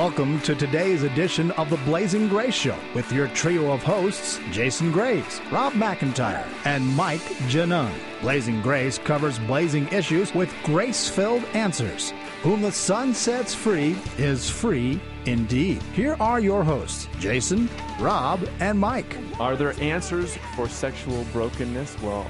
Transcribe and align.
Welcome 0.00 0.40
to 0.40 0.54
today's 0.54 1.02
edition 1.02 1.50
of 1.50 1.68
the 1.68 1.76
Blazing 1.76 2.26
Grace 2.26 2.54
Show 2.54 2.78
with 2.94 3.12
your 3.12 3.28
trio 3.28 3.70
of 3.70 3.82
hosts, 3.82 4.40
Jason 4.50 4.90
Graves, 4.90 5.42
Rob 5.52 5.74
McIntyre, 5.74 6.46
and 6.64 6.88
Mike 6.96 7.20
Janon. 7.50 7.92
Blazing 8.22 8.62
Grace 8.62 8.96
covers 8.96 9.38
blazing 9.40 9.86
issues 9.88 10.34
with 10.34 10.50
grace 10.64 11.06
filled 11.06 11.44
answers. 11.52 12.14
Whom 12.40 12.62
the 12.62 12.72
Son 12.72 13.12
sets 13.12 13.52
free 13.52 13.94
is 14.16 14.48
free 14.48 14.98
indeed. 15.26 15.82
Here 15.92 16.16
are 16.18 16.40
your 16.40 16.64
hosts, 16.64 17.06
Jason, 17.18 17.68
Rob, 17.98 18.48
and 18.58 18.78
Mike. 18.78 19.18
Are 19.38 19.54
there 19.54 19.78
answers 19.82 20.34
for 20.56 20.66
sexual 20.66 21.24
brokenness? 21.24 22.00
Well, 22.00 22.26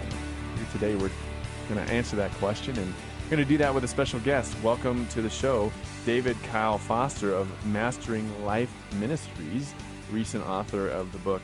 today 0.73 0.97
we're 0.97 1.13
going 1.73 1.87
to 1.87 1.93
answer 1.93 2.17
that 2.17 2.33
question 2.33 2.77
and 2.77 2.93
we're 3.31 3.37
going 3.37 3.47
to 3.47 3.49
do 3.49 3.59
that 3.59 3.73
with 3.73 3.85
a 3.85 3.89
special 3.89 4.19
guest. 4.19 4.57
Welcome 4.61 5.07
to 5.11 5.23
the 5.23 5.31
show, 5.31 5.71
David 6.07 6.37
Kyle 6.45 6.79
Foster 6.79 7.33
of 7.35 7.49
Mastering 7.67 8.45
Life 8.45 8.73
Ministries, 8.95 9.75
recent 10.11 10.45
author 10.47 10.89
of 10.89 11.13
the 11.13 11.19
book 11.19 11.43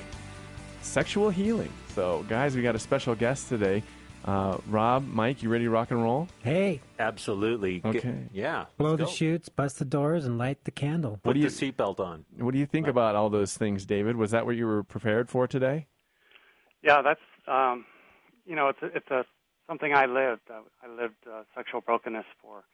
Sexual 0.80 1.30
Healing. 1.30 1.72
So, 1.88 2.24
guys, 2.28 2.56
we 2.56 2.62
got 2.62 2.74
a 2.74 2.78
special 2.78 3.14
guest 3.14 3.48
today. 3.48 3.82
Uh, 4.24 4.56
Rob, 4.68 5.06
Mike, 5.06 5.42
you 5.42 5.48
ready 5.50 5.64
to 5.64 5.70
rock 5.70 5.90
and 5.92 6.02
roll? 6.02 6.26
Hey, 6.42 6.80
Absolutely. 6.98 7.80
G- 7.80 7.88
Okay. 7.88 8.24
yeah. 8.32 8.64
blow 8.76 8.96
the 8.96 9.04
go. 9.04 9.10
chutes, 9.10 9.48
bust 9.48 9.78
the 9.78 9.84
doors, 9.84 10.24
and 10.24 10.36
light 10.36 10.64
the 10.64 10.70
candle. 10.72 11.20
Put 11.22 11.34
do 11.34 11.40
you- 11.40 11.48
the 11.48 11.72
seatbelt 11.72 12.00
on. 12.00 12.24
What 12.38 12.52
do 12.52 12.58
you 12.58 12.66
think 12.66 12.88
about 12.88 13.14
all 13.14 13.30
those 13.30 13.56
things, 13.56 13.84
David? 13.86 14.16
Was 14.16 14.32
that 14.32 14.44
what 14.46 14.56
you 14.56 14.66
were 14.66 14.82
prepared 14.82 15.28
for 15.28 15.46
today? 15.46 15.86
Yeah, 16.82 17.02
that's 17.02 17.20
um, 17.46 17.84
you 18.46 18.56
know, 18.56 18.68
it's 18.68 18.82
a, 18.82 18.86
it's 18.86 19.10
a 19.10 19.24
something 19.66 19.92
I 19.94 20.06
lived. 20.06 20.42
I 20.50 20.88
lived 20.88 21.26
uh, 21.30 21.42
sexual 21.54 21.80
brokenness 21.80 22.26
for 22.40 22.64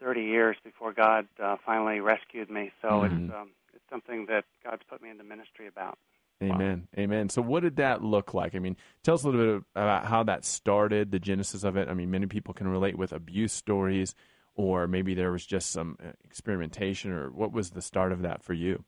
30 0.00 0.22
years 0.22 0.56
before 0.64 0.92
God 0.92 1.26
uh, 1.42 1.56
finally 1.64 2.00
rescued 2.00 2.50
me. 2.50 2.72
So 2.82 2.88
Mhm. 2.88 3.06
it's 3.06 3.34
um, 3.34 3.50
it's 3.74 3.84
something 3.90 4.26
that 4.26 4.44
God's 4.64 4.82
put 4.88 5.02
me 5.02 5.10
into 5.10 5.24
ministry 5.24 5.66
about. 5.66 5.98
Amen. 6.42 6.88
Amen. 6.96 7.28
So, 7.28 7.42
what 7.42 7.62
did 7.62 7.76
that 7.76 8.02
look 8.02 8.32
like? 8.32 8.54
I 8.54 8.60
mean, 8.60 8.76
tell 9.02 9.14
us 9.14 9.24
a 9.24 9.28
little 9.28 9.58
bit 9.58 9.64
about 9.76 10.06
how 10.06 10.22
that 10.22 10.44
started, 10.44 11.10
the 11.10 11.18
genesis 11.18 11.64
of 11.64 11.76
it. 11.76 11.88
I 11.88 11.94
mean, 11.94 12.10
many 12.10 12.26
people 12.26 12.54
can 12.54 12.66
relate 12.68 12.96
with 12.96 13.12
abuse 13.12 13.52
stories, 13.52 14.14
or 14.54 14.86
maybe 14.86 15.14
there 15.14 15.32
was 15.32 15.44
just 15.44 15.70
some 15.70 15.98
uh, 16.02 16.12
experimentation, 16.24 17.12
or 17.12 17.30
what 17.30 17.52
was 17.52 17.70
the 17.70 17.82
start 17.82 18.10
of 18.10 18.22
that 18.22 18.42
for 18.42 18.54
you? 18.54 18.84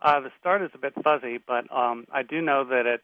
Uh, 0.00 0.20
the 0.20 0.30
start 0.40 0.62
is 0.62 0.70
a 0.74 0.78
bit 0.78 0.94
fuzzy, 1.04 1.38
but 1.46 1.70
um, 1.70 2.06
I 2.10 2.22
do 2.22 2.40
know 2.40 2.64
that 2.64 2.86
at 2.86 3.00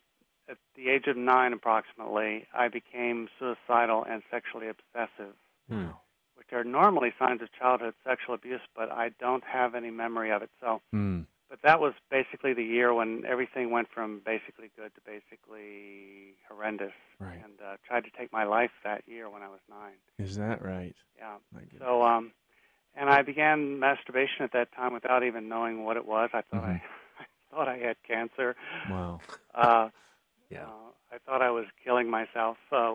at 0.49 0.57
the 0.75 0.89
age 0.89 1.07
of 1.07 1.17
nine, 1.17 1.53
approximately, 1.53 2.47
I 2.55 2.69
became 2.69 3.29
suicidal 3.39 4.05
and 4.05 4.23
sexually 4.31 4.69
obsessive, 4.69 5.35
Hmm. 5.69 5.91
which 6.37 6.53
are 6.53 6.65
normally 6.65 7.13
signs 7.19 7.43
of 7.43 7.53
childhood 7.53 7.95
sexual 8.05 8.35
abuse, 8.35 8.61
but 8.75 8.91
I 8.91 9.11
don't 9.21 9.45
have 9.45 9.75
any 9.75 9.91
memory 9.91 10.31
of 10.31 10.43
it. 10.43 10.51
So 10.61 10.81
Mm. 10.95 11.27
But 11.51 11.63
that 11.63 11.81
was 11.81 11.95
basically 12.11 12.53
the 12.53 12.63
year 12.63 12.93
when 12.93 13.25
everything 13.25 13.71
went 13.71 13.89
from 13.89 14.21
basically 14.21 14.69
good 14.77 14.95
to 14.95 15.01
basically 15.01 16.35
horrendous. 16.47 16.93
Right. 17.19 17.41
And 17.43 17.55
uh, 17.63 17.77
tried 17.87 18.05
to 18.05 18.11
take 18.11 18.31
my 18.33 18.45
life 18.45 18.71
that 18.85 19.03
year 19.09 19.31
when 19.31 19.43
I 19.43 19.49
was 19.49 19.61
nine. 19.69 19.97
Is 20.19 20.37
that 20.37 20.63
right? 20.63 20.95
Yeah. 21.17 21.39
So, 21.79 22.03
um, 22.03 22.33
and 22.95 23.09
I 23.09 23.23
began 23.23 23.79
masturbation 23.79 24.43
at 24.45 24.53
that 24.53 24.73
time 24.73 24.93
without 24.93 25.23
even 25.25 25.49
knowing 25.49 25.85
what 25.85 25.97
it 25.97 26.05
was. 26.07 26.31
I 26.35 26.43
thought 26.43 26.65
Mhm. 26.65 26.81
I, 26.81 26.83
I 27.21 27.25
thought 27.51 27.69
I 27.69 27.79
had 27.79 27.97
cancer. 28.03 28.55
wow. 28.91 29.21
Uh, 29.55 29.89
Yeah. 30.51 30.65
uh, 30.65 30.91
I 31.13 31.19
thought 31.25 31.43
I 31.43 31.51
was 31.51 31.67
killing 31.85 32.09
myself 32.11 32.57
uh, 32.73 32.95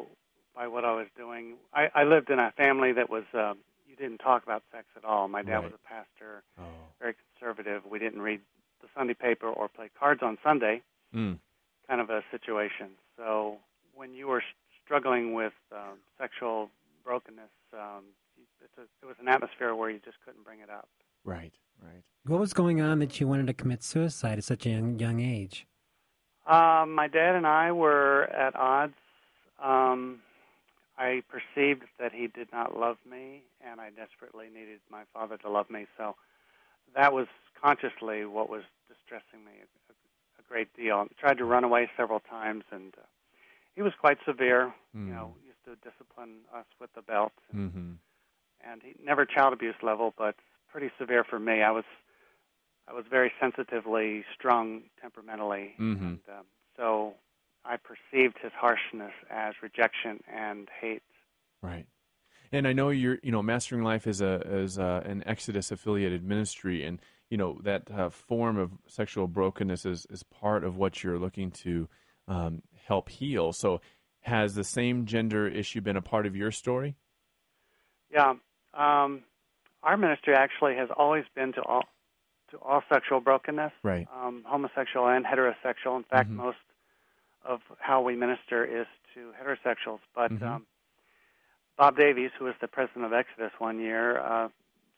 by 0.55 0.67
what 0.67 0.85
I 0.85 0.93
was 0.93 1.07
doing. 1.17 1.55
I, 1.73 1.89
I 1.93 2.03
lived 2.03 2.29
in 2.29 2.39
a 2.39 2.51
family 2.57 2.91
that 2.93 3.09
was. 3.09 3.23
Uh, 3.33 3.53
you 3.87 3.95
didn't 3.97 4.19
talk 4.19 4.41
about 4.41 4.63
sex 4.71 4.85
at 4.97 5.05
all. 5.05 5.27
My 5.27 5.43
dad 5.43 5.57
Right. 5.57 5.63
was 5.65 5.73
a 5.73 5.87
pastor 5.87 6.41
Oh. 6.59 6.63
very 6.99 7.13
conservative. 7.13 7.85
We 7.85 8.00
didn't 8.00 8.22
read 8.23 8.41
the 8.81 8.88
Sunday 8.95 9.13
paper 9.13 9.47
or 9.47 9.67
play 9.67 9.89
cards 10.00 10.23
on 10.23 10.39
Sunday, 10.44 10.81
Mm. 11.13 11.38
kind 11.88 12.01
of 12.01 12.09
a 12.09 12.23
situation. 12.31 12.89
So 13.17 13.59
when 13.94 14.16
you 14.16 14.25
were 14.28 14.44
struggling 14.83 15.35
with 15.35 15.53
um, 15.72 15.99
sexual 16.17 16.72
brokenness, 17.03 17.51
um, 17.73 18.05
it's 18.63 18.78
a, 18.79 18.81
it 19.03 19.05
was 19.05 19.16
an 19.19 19.28
atmosphere 19.28 19.75
where 19.75 19.91
you 19.91 19.99
just 20.03 20.17
couldn't 20.25 20.44
bring 20.44 20.59
it 20.61 20.72
up. 20.72 20.89
Right. 21.23 21.53
Right. 21.79 22.01
What 22.25 22.39
was 22.39 22.53
going 22.53 22.81
on 22.81 22.97
that 22.97 23.19
you 23.19 23.28
wanted 23.28 23.45
to 23.47 23.53
commit 23.53 23.83
suicide 23.83 24.39
at 24.39 24.44
such 24.44 24.66
a 24.66 24.69
young, 24.69 24.97
young 24.97 25.19
age? 25.19 25.67
Um, 26.45 26.93
my 26.93 27.07
dad 27.07 27.35
and 27.35 27.47
I 27.47 27.71
were 27.71 28.23
at 28.23 28.55
odds. 28.55 28.93
Um, 29.63 30.19
I 30.97 31.23
perceived 31.29 31.83
that 31.99 32.11
he 32.11 32.27
did 32.27 32.49
not 32.51 32.77
love 32.77 32.97
me, 33.09 33.43
and 33.65 33.79
I 33.79 33.89
desperately 33.89 34.47
needed 34.53 34.79
my 34.91 35.03
father 35.13 35.37
to 35.37 35.49
love 35.49 35.69
me. 35.69 35.87
So 35.97 36.15
that 36.95 37.13
was 37.13 37.27
consciously 37.61 38.25
what 38.25 38.49
was 38.49 38.63
distressing 38.87 39.45
me 39.45 39.51
a, 39.89 39.93
a 40.39 40.43
great 40.47 40.67
deal. 40.75 40.97
I 40.97 41.07
tried 41.19 41.37
to 41.37 41.45
run 41.45 41.63
away 41.63 41.89
several 41.97 42.19
times, 42.19 42.63
and 42.71 42.93
uh, 42.97 43.05
he 43.75 43.81
was 43.81 43.93
quite 43.99 44.17
severe. 44.25 44.73
Mm. 44.95 45.07
You 45.07 45.13
know, 45.13 45.35
used 45.45 45.63
to 45.65 45.89
discipline 45.89 46.41
us 46.53 46.65
with 46.79 46.91
the 46.93 47.01
belt, 47.01 47.31
and, 47.51 47.71
Mm-hmm. 47.71 47.91
and 48.69 48.81
he 48.83 48.93
never 49.03 49.25
child 49.25 49.53
abuse 49.53 49.75
level, 49.81 50.13
but 50.17 50.35
pretty 50.71 50.91
severe 50.99 51.23
for 51.23 51.39
me. 51.39 51.61
I 51.63 51.71
was 51.71 51.85
I 52.88 52.94
was 52.94 53.05
very 53.09 53.31
sensitively 53.39 54.25
strung 54.33 54.83
temperamentally, 55.01 55.75
Mhm. 55.79 56.01
and 56.01 56.19
um, 56.29 56.45
so 56.75 57.16
I 57.66 57.77
perceived 57.77 58.38
his 58.39 58.51
harshness 58.53 59.13
as 59.29 59.61
rejection 59.61 60.21
and 60.27 60.69
hate. 60.69 61.03
Right. 61.61 61.88
And 62.51 62.67
I 62.67 62.73
know 62.73 62.89
you're, 62.89 63.19
you 63.23 63.31
know, 63.31 63.41
Mastering 63.41 63.83
Life 63.83 64.05
is 64.05 64.22
a 64.22 64.41
is 64.41 64.77
a, 64.77 65.01
an 65.05 65.23
Exodus 65.25 65.72
affiliated 65.72 66.23
ministry, 66.23 66.83
and 66.83 67.01
you 67.29 67.38
know 67.38 67.59
that 67.63 67.89
uh, 67.89 68.09
form 68.09 68.57
of 68.57 68.72
sexual 68.88 69.27
brokenness 69.27 69.85
is 69.85 70.05
is 70.09 70.23
part 70.23 70.63
of 70.63 70.77
what 70.77 71.03
you're 71.03 71.17
looking 71.17 71.51
to 71.51 71.89
um, 72.27 72.61
help 72.85 73.09
heal. 73.09 73.53
So, 73.53 73.81
has 74.22 74.53
the 74.53 74.63
same 74.63 75.05
gender 75.05 75.47
issue 75.47 75.81
been 75.81 75.97
a 75.97 76.01
part 76.01 76.25
of 76.27 76.35
your 76.35 76.51
story? 76.51 76.95
Yeah, 78.11 78.33
um, 78.75 79.23
our 79.81 79.97
ministry 79.97 80.35
actually 80.35 80.75
has 80.75 80.89
always 80.95 81.23
been 81.33 81.53
to 81.53 81.63
all 81.63 81.85
to 82.53 82.59
all 82.59 82.84
sexual 82.88 83.19
brokenness, 83.19 83.74
Right. 83.84 84.08
um, 84.14 84.44
homosexual 84.47 85.08
and 85.08 85.25
heterosexual. 85.25 85.97
In 85.97 86.03
fact, 86.03 86.30
Mhm. 86.30 86.36
most 86.36 86.58
of 87.44 87.62
how 87.80 88.02
we 88.02 88.16
minister 88.16 88.64
is 88.64 88.88
to 89.14 89.34
heterosexuals. 89.34 90.00
But 90.14 90.31
Mhm. 90.31 90.41
um, 90.44 90.68
Bob 91.75 91.97
Davies, 91.97 92.31
who 92.38 92.46
was 92.46 92.56
the 92.59 92.68
president 92.68 93.06
of 93.06 93.14
Exodus 93.14 93.52
one 93.59 93.80
year, 93.80 94.19
uh, 94.19 94.50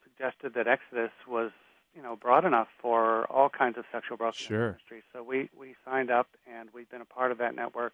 suggested 0.04 0.54
that 0.54 0.68
Exodus 0.68 1.12
was, 1.26 1.52
you 1.96 2.02
know, 2.02 2.16
broad 2.16 2.46
enough 2.46 2.70
for 2.78 3.26
all 3.32 3.50
kinds 3.50 3.78
of 3.78 3.86
sexual 3.92 4.18
brokenness 4.18 4.48
Sure. 4.48 4.68
ministries. 4.72 5.04
So 5.12 5.24
we 5.24 5.50
we 5.54 5.76
signed 5.86 6.12
up, 6.12 6.28
and 6.46 6.72
we've 6.74 6.90
been 6.90 7.02
a 7.02 7.06
part 7.06 7.32
of 7.32 7.38
that 7.40 7.56
network 7.56 7.94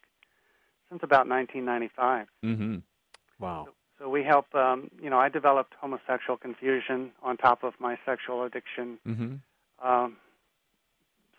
since 0.90 1.04
about 1.04 1.28
1995. 1.28 2.30
Mm-hmm. 2.44 2.80
Wow. 3.40 3.70
So 3.98 4.10
we 4.10 4.24
help. 4.24 4.54
Um, 4.56 4.90
you 5.00 5.12
know, 5.12 5.20
I 5.20 5.30
developed 5.30 5.76
homosexual 5.76 6.36
confusion 6.36 7.14
on 7.22 7.38
top 7.38 7.64
of 7.64 7.80
my 7.80 7.98
sexual 8.04 8.44
addiction 8.44 9.00
Mm-hmm. 9.06 9.36
Um, 9.84 10.18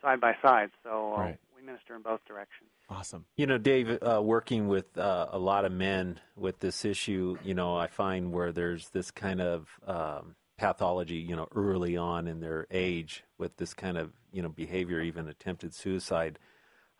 side 0.01 0.21
by 0.21 0.37
side. 0.43 0.71
So 0.83 1.15
uh, 1.15 1.21
Right. 1.21 1.39
we 1.57 1.63
minister 1.65 1.95
in 1.95 2.03
both 2.03 2.21
directions. 2.27 2.71
Awesome. 2.89 3.25
You 3.37 3.47
know, 3.47 3.59
Dave, 3.59 3.99
uh, 4.03 4.21
working 4.23 4.69
with 4.69 4.99
uh, 4.99 5.29
a 5.31 5.39
lot 5.39 5.65
of 5.65 5.73
men 5.73 6.21
with 6.37 6.59
this 6.61 6.85
issue, 6.85 7.39
you 7.43 7.55
know, 7.55 7.77
I 7.77 7.87
find 7.87 8.33
where 8.33 8.53
there's 8.53 8.91
this 8.91 9.11
kind 9.11 9.41
of 9.41 9.69
um, 9.87 10.35
pathology, 10.59 11.17
you 11.17 11.35
know, 11.35 11.49
early 11.55 11.97
on 11.97 12.27
in 12.27 12.41
their 12.41 12.67
age 12.71 13.25
with 13.39 13.57
this 13.57 13.73
kind 13.73 13.97
of, 13.97 14.13
you 14.33 14.43
know, 14.43 14.49
behavior, 14.49 15.01
even 15.01 15.29
attempted 15.29 15.75
suicide. 15.75 16.39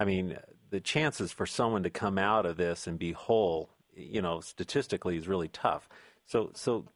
I 0.01 0.05
mean, 0.05 0.39
the 0.71 0.81
chances 0.81 1.33
for 1.33 1.47
someone 1.47 1.83
to 1.83 1.91
come 1.91 2.17
out 2.17 2.47
of 2.47 2.57
this 2.57 2.87
and 2.87 2.99
be 2.99 3.13
whole, 3.13 3.69
you 3.95 4.23
know, 4.23 4.41
statistically 4.41 5.17
is 5.17 5.29
really 5.29 5.49
tough. 5.49 5.89
So, 6.25 6.51
so 6.55 6.87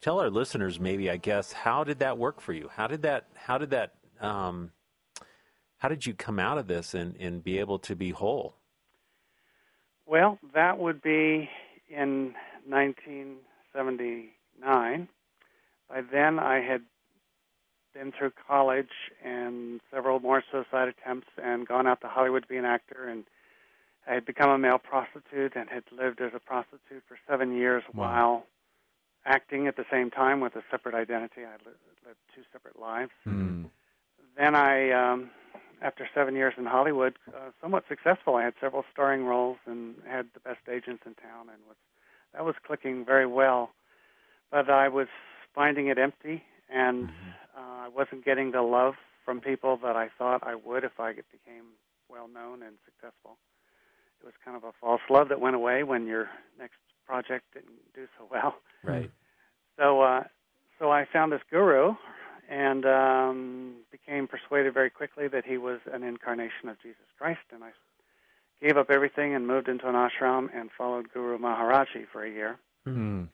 tell 0.00 0.20
our 0.20 0.30
listeners 0.30 0.80
maybe, 0.80 1.10
I 1.10 1.16
guess, 1.16 1.52
how 1.52 1.84
did 1.84 1.98
that 2.00 2.18
work 2.18 2.40
for 2.40 2.52
you? 2.52 2.68
How 2.74 2.86
did 2.86 3.02
that, 3.02 3.26
how 3.34 3.58
did 3.58 3.70
that, 3.70 3.94
um, 4.20 4.70
how 5.78 5.88
did 5.88 6.06
you 6.06 6.14
come 6.14 6.38
out 6.38 6.58
of 6.58 6.66
this 6.66 6.94
and, 6.94 7.16
and 7.16 7.42
be 7.42 7.58
able 7.58 7.78
to 7.80 7.96
be 7.96 8.10
whole? 8.10 8.56
Well, 10.06 10.38
that 10.54 10.78
would 10.78 11.02
be 11.02 11.48
in 11.88 12.34
1979. 12.66 15.08
By 15.88 16.00
then, 16.12 16.38
I 16.38 16.60
had 16.60 16.82
been 17.94 18.12
through 18.16 18.32
college 18.46 18.90
and 19.24 19.80
several 19.92 20.20
more 20.20 20.42
suicide 20.50 20.88
attempts 20.88 21.28
and 21.42 21.66
gone 21.66 21.86
out 21.86 22.00
to 22.02 22.08
Hollywood 22.08 22.42
to 22.42 22.48
be 22.48 22.56
an 22.56 22.64
actor. 22.64 23.08
And 23.08 23.24
I 24.06 24.14
had 24.14 24.24
become 24.24 24.50
a 24.50 24.58
male 24.58 24.78
prostitute 24.78 25.54
and 25.56 25.68
had 25.68 25.82
lived 25.90 26.20
as 26.20 26.30
a 26.34 26.38
prostitute 26.38 27.02
for 27.08 27.18
seven 27.28 27.56
years 27.56 27.82
Wow. 27.92 28.02
while 28.02 28.46
acting 29.26 29.66
at 29.66 29.76
the 29.76 29.84
same 29.90 30.10
time 30.10 30.40
with 30.40 30.56
a 30.56 30.62
separate 30.70 30.94
identity. 30.94 31.42
I 31.44 31.52
lived 31.64 32.18
two 32.34 32.42
separate 32.52 32.78
lives. 32.78 33.12
Mm. 33.26 33.66
Then 34.36 34.54
I, 34.54 34.90
um, 34.90 35.30
after 35.82 36.08
seven 36.14 36.34
years 36.34 36.54
in 36.56 36.66
Hollywood, 36.66 37.16
uh, 37.28 37.50
somewhat 37.60 37.84
successful. 37.88 38.36
I 38.36 38.44
had 38.44 38.54
several 38.60 38.84
starring 38.92 39.24
roles 39.24 39.58
and 39.66 39.96
had 40.06 40.28
the 40.34 40.40
best 40.40 40.60
agents 40.70 41.02
in 41.06 41.14
town, 41.14 41.48
and 41.52 41.58
was 41.68 41.76
that 42.32 42.44
was 42.44 42.54
clicking 42.64 43.04
very 43.04 43.26
well. 43.26 43.70
But 44.50 44.70
I 44.70 44.88
was 44.88 45.08
finding 45.54 45.88
it 45.88 45.98
empty 45.98 46.44
and 46.72 47.10
uh, 47.56 47.86
I 47.86 47.88
wasn't 47.88 48.24
getting 48.24 48.52
the 48.52 48.62
love 48.62 48.94
from 49.24 49.40
people 49.40 49.78
that 49.82 49.96
I 49.96 50.08
thought 50.16 50.42
I 50.46 50.54
would 50.54 50.84
if 50.84 50.98
I 50.98 51.12
became 51.12 51.74
well 52.08 52.28
known 52.28 52.62
and 52.62 52.76
successful. 52.84 53.38
It 54.22 54.26
was 54.26 54.34
kind 54.44 54.56
of 54.56 54.64
a 54.64 54.72
false 54.80 55.00
love 55.08 55.28
that 55.28 55.40
went 55.40 55.56
away 55.56 55.82
when 55.82 56.06
your 56.06 56.28
next 56.58 56.78
project 57.10 57.44
didn't 57.52 57.82
do 57.94 58.06
so 58.16 58.26
well. 58.30 58.54
Right. 58.84 59.10
So, 59.78 60.00
uh, 60.02 60.24
so 60.78 60.90
I 60.90 61.06
found 61.12 61.32
this 61.32 61.40
guru 61.50 61.94
and 62.48 62.84
um, 62.86 63.74
became 63.90 64.28
persuaded 64.28 64.74
very 64.74 64.90
quickly 64.90 65.28
that 65.28 65.44
he 65.44 65.56
was 65.56 65.80
an 65.92 66.02
incarnation 66.02 66.68
of 66.68 66.80
Jesus 66.80 67.06
Christ. 67.18 67.40
And 67.52 67.62
I 67.64 67.70
gave 68.62 68.76
up 68.76 68.90
everything 68.90 69.34
and 69.34 69.46
moved 69.46 69.68
into 69.68 69.88
an 69.88 69.94
ashram 69.94 70.48
and 70.54 70.70
followed 70.76 71.12
Guru 71.12 71.38
Maharaji 71.38 72.06
for 72.12 72.24
a 72.24 72.30
year. 72.30 72.58
Hmm. 72.84 73.24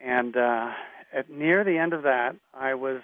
And 0.00 0.36
uh, 0.36 0.70
at 1.12 1.30
near 1.30 1.64
the 1.64 1.78
end 1.78 1.92
of 1.92 2.02
that, 2.02 2.36
I 2.54 2.74
was 2.74 3.00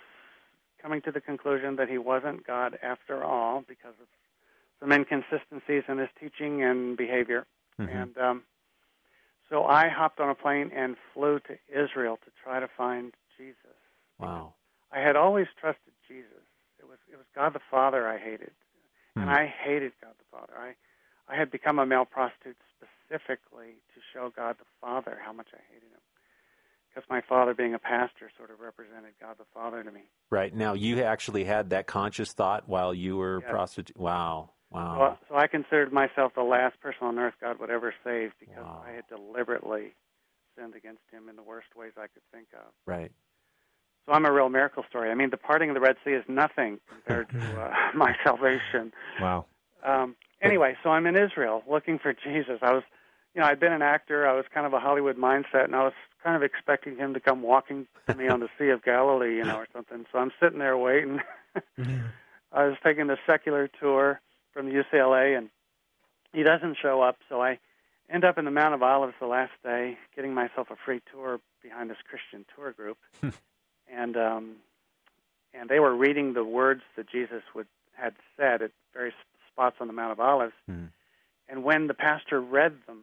coming 0.80 1.02
to 1.02 1.12
the 1.12 1.20
conclusion 1.20 1.76
that 1.76 1.88
he 1.88 1.98
wasn't 1.98 2.46
God 2.46 2.78
after 2.82 3.24
all 3.24 3.64
because 3.66 3.94
of 4.00 4.06
some 4.80 4.92
inconsistencies 4.92 5.84
in 5.88 5.98
his 5.98 6.08
teaching 6.20 6.62
and 6.62 6.96
behavior. 6.96 7.46
Mhm. 7.80 8.02
And 8.02 8.18
um, 8.18 8.42
so 9.48 9.64
I 9.64 9.88
hopped 9.88 10.20
on 10.20 10.28
a 10.28 10.34
plane 10.34 10.70
and 10.74 10.96
flew 11.14 11.38
to 11.40 11.56
Israel 11.68 12.18
to 12.24 12.30
try 12.42 12.60
to 12.60 12.68
find 12.76 13.12
Jesus. 13.36 13.78
Wow. 14.18 14.54
I 14.92 15.00
had 15.00 15.16
always 15.16 15.46
trusted 15.60 15.92
Jesus. 16.08 16.44
It 16.78 16.88
was 16.88 16.98
it 17.12 17.16
was 17.16 17.26
God 17.34 17.52
the 17.54 17.60
Father 17.70 18.08
I 18.08 18.18
hated, 18.18 18.52
and 19.16 19.24
Hmm. 19.24 19.30
I 19.30 19.46
hated 19.46 19.92
God 20.02 20.14
the 20.18 20.24
Father. 20.36 20.54
I 20.58 20.74
I 21.32 21.36
had 21.36 21.50
become 21.50 21.78
a 21.78 21.86
male 21.86 22.04
prostitute 22.04 22.56
specifically 22.76 23.74
to 23.94 24.00
show 24.12 24.30
God 24.34 24.56
the 24.58 24.64
Father 24.80 25.18
how 25.24 25.32
much 25.32 25.48
I 25.52 25.60
hated 25.72 25.90
him, 25.90 26.00
because 26.88 27.08
my 27.10 27.20
father, 27.20 27.52
being 27.54 27.74
a 27.74 27.78
pastor, 27.80 28.30
sort 28.36 28.50
of 28.50 28.60
represented 28.60 29.12
God 29.20 29.36
the 29.38 29.44
Father 29.52 29.82
to 29.82 29.90
me. 29.90 30.02
Right. 30.30 30.54
Now, 30.54 30.74
you 30.74 31.02
actually 31.02 31.44
had 31.44 31.70
that 31.70 31.86
conscious 31.86 32.32
thought 32.32 32.68
while 32.68 32.94
you 32.94 33.16
were 33.16 33.40
Yes. 33.40 33.50
prostitute. 33.50 33.96
Wow. 33.96 34.50
So, 34.76 35.18
so 35.28 35.36
I 35.36 35.46
considered 35.46 35.92
myself 35.92 36.32
the 36.34 36.42
last 36.42 36.80
person 36.80 37.06
on 37.06 37.18
earth 37.18 37.34
God 37.40 37.58
would 37.60 37.70
ever 37.70 37.94
save 38.04 38.32
because 38.38 38.64
Wow. 38.64 38.84
I 38.86 38.92
had 38.92 39.06
deliberately 39.08 39.94
sinned 40.56 40.74
against 40.74 41.02
Him 41.10 41.28
in 41.28 41.36
the 41.36 41.42
worst 41.42 41.68
ways 41.76 41.92
I 41.96 42.06
could 42.06 42.22
think 42.32 42.48
of. 42.54 42.72
Right. 42.86 43.12
So 44.06 44.12
I'm 44.12 44.24
a 44.24 44.32
real 44.32 44.48
miracle 44.48 44.84
story. 44.88 45.10
I 45.10 45.14
mean, 45.14 45.30
the 45.30 45.36
parting 45.36 45.70
of 45.70 45.74
the 45.74 45.80
Red 45.80 45.96
Sea 46.04 46.12
is 46.12 46.24
nothing 46.28 46.78
compared 46.88 47.28
to 47.30 47.38
uh, 47.60 47.72
my 47.94 48.14
salvation. 48.24 48.92
Wow. 49.20 49.46
Um, 49.84 50.16
anyway, 50.42 50.76
so 50.82 50.90
I'm 50.90 51.06
in 51.06 51.16
Israel 51.16 51.62
looking 51.68 51.98
for 51.98 52.12
Jesus. 52.12 52.58
I 52.62 52.72
was, 52.72 52.82
you 53.34 53.40
know, 53.40 53.46
I'd 53.46 53.60
been 53.60 53.72
an 53.72 53.82
actor. 53.82 54.26
I 54.26 54.32
was 54.32 54.44
kind 54.52 54.66
of 54.66 54.72
a 54.72 54.80
Hollywood 54.80 55.16
mindset, 55.16 55.64
and 55.64 55.74
I 55.74 55.84
was 55.84 55.92
kind 56.22 56.36
of 56.36 56.42
expecting 56.42 56.96
him 56.96 57.14
to 57.14 57.20
come 57.20 57.42
walking 57.42 57.86
to 58.08 58.14
me 58.14 58.28
on 58.28 58.40
the 58.40 58.48
Sea 58.58 58.70
of 58.70 58.82
Galilee, 58.84 59.36
you 59.36 59.44
know, 59.44 59.56
or 59.56 59.68
something. 59.72 60.06
So 60.12 60.18
I'm 60.18 60.32
sitting 60.40 60.58
there 60.58 60.76
waiting. 60.76 61.20
I 62.52 62.64
was 62.66 62.76
taking 62.82 63.08
the 63.08 63.18
secular 63.26 63.68
tour 63.80 64.20
from 64.56 64.72
UCLA, 64.72 65.36
and 65.36 65.50
he 66.32 66.42
doesn't 66.42 66.78
show 66.80 67.02
up. 67.02 67.18
So 67.28 67.42
I 67.42 67.58
end 68.08 68.24
up 68.24 68.38
in 68.38 68.46
the 68.46 68.50
Mount 68.50 68.74
of 68.74 68.82
Olives 68.82 69.12
the 69.20 69.26
last 69.26 69.52
day, 69.62 69.98
getting 70.14 70.32
myself 70.32 70.68
a 70.70 70.76
free 70.82 71.02
tour 71.12 71.40
behind 71.62 71.90
this 71.90 71.98
Christian 72.08 72.46
tour 72.56 72.72
group, 72.72 72.96
and 73.92 74.16
um, 74.16 74.56
and 75.52 75.68
they 75.68 75.78
were 75.78 75.94
reading 75.94 76.32
the 76.32 76.44
words 76.44 76.82
that 76.96 77.08
Jesus 77.08 77.42
would 77.54 77.66
had 77.92 78.14
said 78.36 78.62
at 78.62 78.70
various 78.94 79.14
spots 79.52 79.76
on 79.80 79.86
the 79.88 79.92
Mount 79.92 80.12
of 80.12 80.20
Olives. 80.20 80.54
Hmm. 80.66 80.86
And 81.48 81.62
when 81.62 81.86
the 81.86 81.94
pastor 81.94 82.40
read 82.40 82.74
them, 82.86 83.02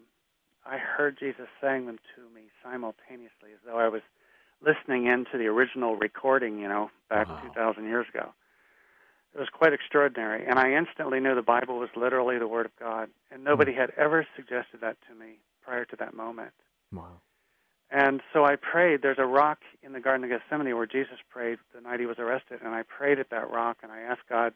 I 0.65 0.77
heard 0.77 1.17
Jesus 1.19 1.47
saying 1.61 1.85
them 1.85 1.99
to 2.15 2.21
me 2.35 2.43
simultaneously, 2.63 3.51
as 3.53 3.59
though 3.65 3.77
I 3.77 3.87
was 3.87 4.01
listening 4.61 5.05
in 5.05 5.25
to 5.31 5.37
the 5.37 5.47
original 5.47 5.95
recording, 5.95 6.59
you 6.59 6.67
know, 6.67 6.89
back 7.09 7.27
Wow. 7.29 7.41
2,000 7.53 7.85
years 7.85 8.05
ago. 8.09 8.33
It 9.35 9.39
was 9.39 9.49
quite 9.49 9.73
extraordinary, 9.73 10.45
and 10.45 10.59
I 10.59 10.73
instantly 10.73 11.19
knew 11.19 11.33
the 11.33 11.41
Bible 11.41 11.79
was 11.79 11.89
literally 11.95 12.37
the 12.37 12.47
Word 12.47 12.67
of 12.67 12.75
God, 12.79 13.09
and 13.31 13.43
nobody 13.43 13.73
hmm. 13.73 13.79
had 13.79 13.91
ever 13.97 14.27
suggested 14.35 14.81
that 14.81 14.97
to 15.09 15.15
me 15.15 15.39
prior 15.63 15.85
to 15.85 15.95
that 15.95 16.13
moment. 16.13 16.51
Wow. 16.91 17.21
And 17.89 18.21
so 18.31 18.45
I 18.45 18.55
prayed. 18.55 19.01
There's 19.01 19.19
a 19.19 19.25
rock 19.25 19.59
in 19.81 19.93
the 19.93 19.99
Garden 19.99 20.23
of 20.23 20.29
Gethsemane 20.29 20.75
where 20.75 20.85
Jesus 20.85 21.17
prayed 21.29 21.59
the 21.73 21.81
night 21.81 21.99
he 21.99 22.05
was 22.05 22.19
arrested, 22.19 22.59
and 22.63 22.73
I 22.73 22.83
prayed 22.83 23.19
at 23.19 23.29
that 23.29 23.49
rock, 23.49 23.77
and 23.83 23.91
I 23.91 24.01
asked 24.01 24.27
God, 24.29 24.53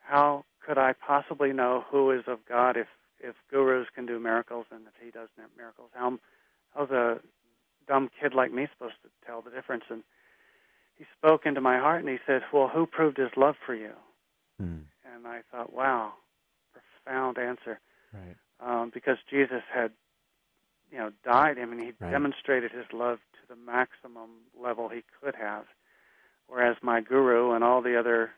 how 0.00 0.44
could 0.64 0.78
I 0.78 0.92
possibly 0.92 1.52
know 1.52 1.84
who 1.90 2.10
is 2.10 2.24
of 2.26 2.38
God 2.46 2.76
if 2.76 2.86
if 3.20 3.34
gurus 3.50 3.88
can 3.94 4.04
do 4.04 4.18
miracles 4.18 4.66
and 4.70 4.82
if 4.86 4.92
he 5.02 5.10
does 5.10 5.28
miracles? 5.56 5.90
How 5.94 6.18
how's 6.74 6.90
a 6.90 7.20
dumb 7.88 8.10
kid 8.20 8.34
like 8.34 8.52
me 8.52 8.68
supposed 8.72 8.96
to 9.02 9.08
tell 9.26 9.40
the 9.40 9.50
difference? 9.50 9.84
And 9.88 10.02
he 10.98 11.04
spoke 11.18 11.46
into 11.46 11.60
my 11.60 11.78
heart, 11.78 12.00
and 12.00 12.08
he 12.08 12.18
said, 12.26 12.42
"Well, 12.52 12.68
who 12.68 12.86
proved 12.86 13.16
his 13.18 13.30
love 13.36 13.56
for 13.64 13.74
you?" 13.74 13.92
Hmm. 14.58 14.80
And 15.14 15.26
I 15.26 15.40
thought, 15.50 15.72
wow, 15.72 16.12
profound 16.72 17.38
answer 17.38 17.80
Right. 18.12 18.36
um, 18.60 18.90
because 18.90 19.18
Jesus 19.28 19.62
had, 19.72 19.92
you 20.90 20.98
know, 20.98 21.12
died. 21.24 21.58
I 21.58 21.64
mean, 21.64 21.80
he 21.80 21.92
Right. 22.00 22.10
demonstrated 22.10 22.72
his 22.72 22.92
love 22.92 23.18
to 23.40 23.46
the 23.48 23.56
maximum 23.56 24.30
level 24.56 24.88
he 24.88 25.02
could 25.20 25.34
have, 25.34 25.66
whereas 26.46 26.76
my 26.82 27.00
guru 27.00 27.52
and 27.52 27.64
all 27.64 27.80
the 27.82 27.98
other 27.98 28.32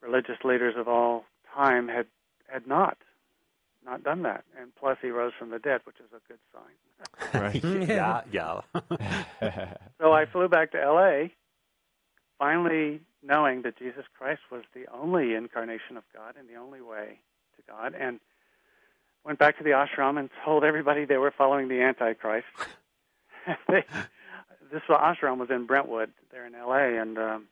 religious 0.00 0.42
leaders 0.44 0.76
of 0.76 0.88
all 0.88 1.24
time 1.54 1.88
had 1.88 2.06
had 2.48 2.66
not, 2.66 2.98
not 3.84 4.02
done 4.02 4.22
that. 4.22 4.44
And 4.58 4.74
plus, 4.76 4.98
he 5.00 5.10
rose 5.10 5.32
from 5.38 5.50
the 5.50 5.58
dead, 5.58 5.80
which 5.84 5.96
is 6.00 6.12
a 6.12 6.20
good 6.28 6.40
sign. 6.52 6.76
Right. 7.34 7.64
yeah. 7.88 8.22
Yeah. 8.30 8.60
So 9.98 10.12
I 10.12 10.26
flew 10.26 10.48
back 10.48 10.72
to 10.72 10.80
L.A., 10.82 11.32
finally 12.42 13.00
knowing 13.22 13.62
that 13.62 13.78
Jesus 13.78 14.02
Christ 14.18 14.40
was 14.50 14.62
the 14.74 14.84
only 14.92 15.34
incarnation 15.34 15.96
of 15.96 16.02
God 16.12 16.34
and 16.36 16.48
the 16.48 16.56
only 16.56 16.80
way 16.80 17.20
to 17.54 17.62
God, 17.68 17.94
and 17.96 18.18
went 19.24 19.38
back 19.38 19.58
to 19.58 19.64
the 19.64 19.70
ashram 19.70 20.18
and 20.18 20.28
told 20.44 20.64
everybody 20.64 21.04
they 21.04 21.18
were 21.18 21.30
following 21.30 21.68
the 21.68 21.80
Antichrist. 21.80 22.46
they, 23.68 23.84
this 24.72 24.82
ashram 24.90 25.38
was 25.38 25.50
in 25.50 25.66
Brentwood, 25.66 26.10
there 26.32 26.44
in 26.44 26.56
L.A., 26.56 27.00
and 27.00 27.16
um, 27.16 27.44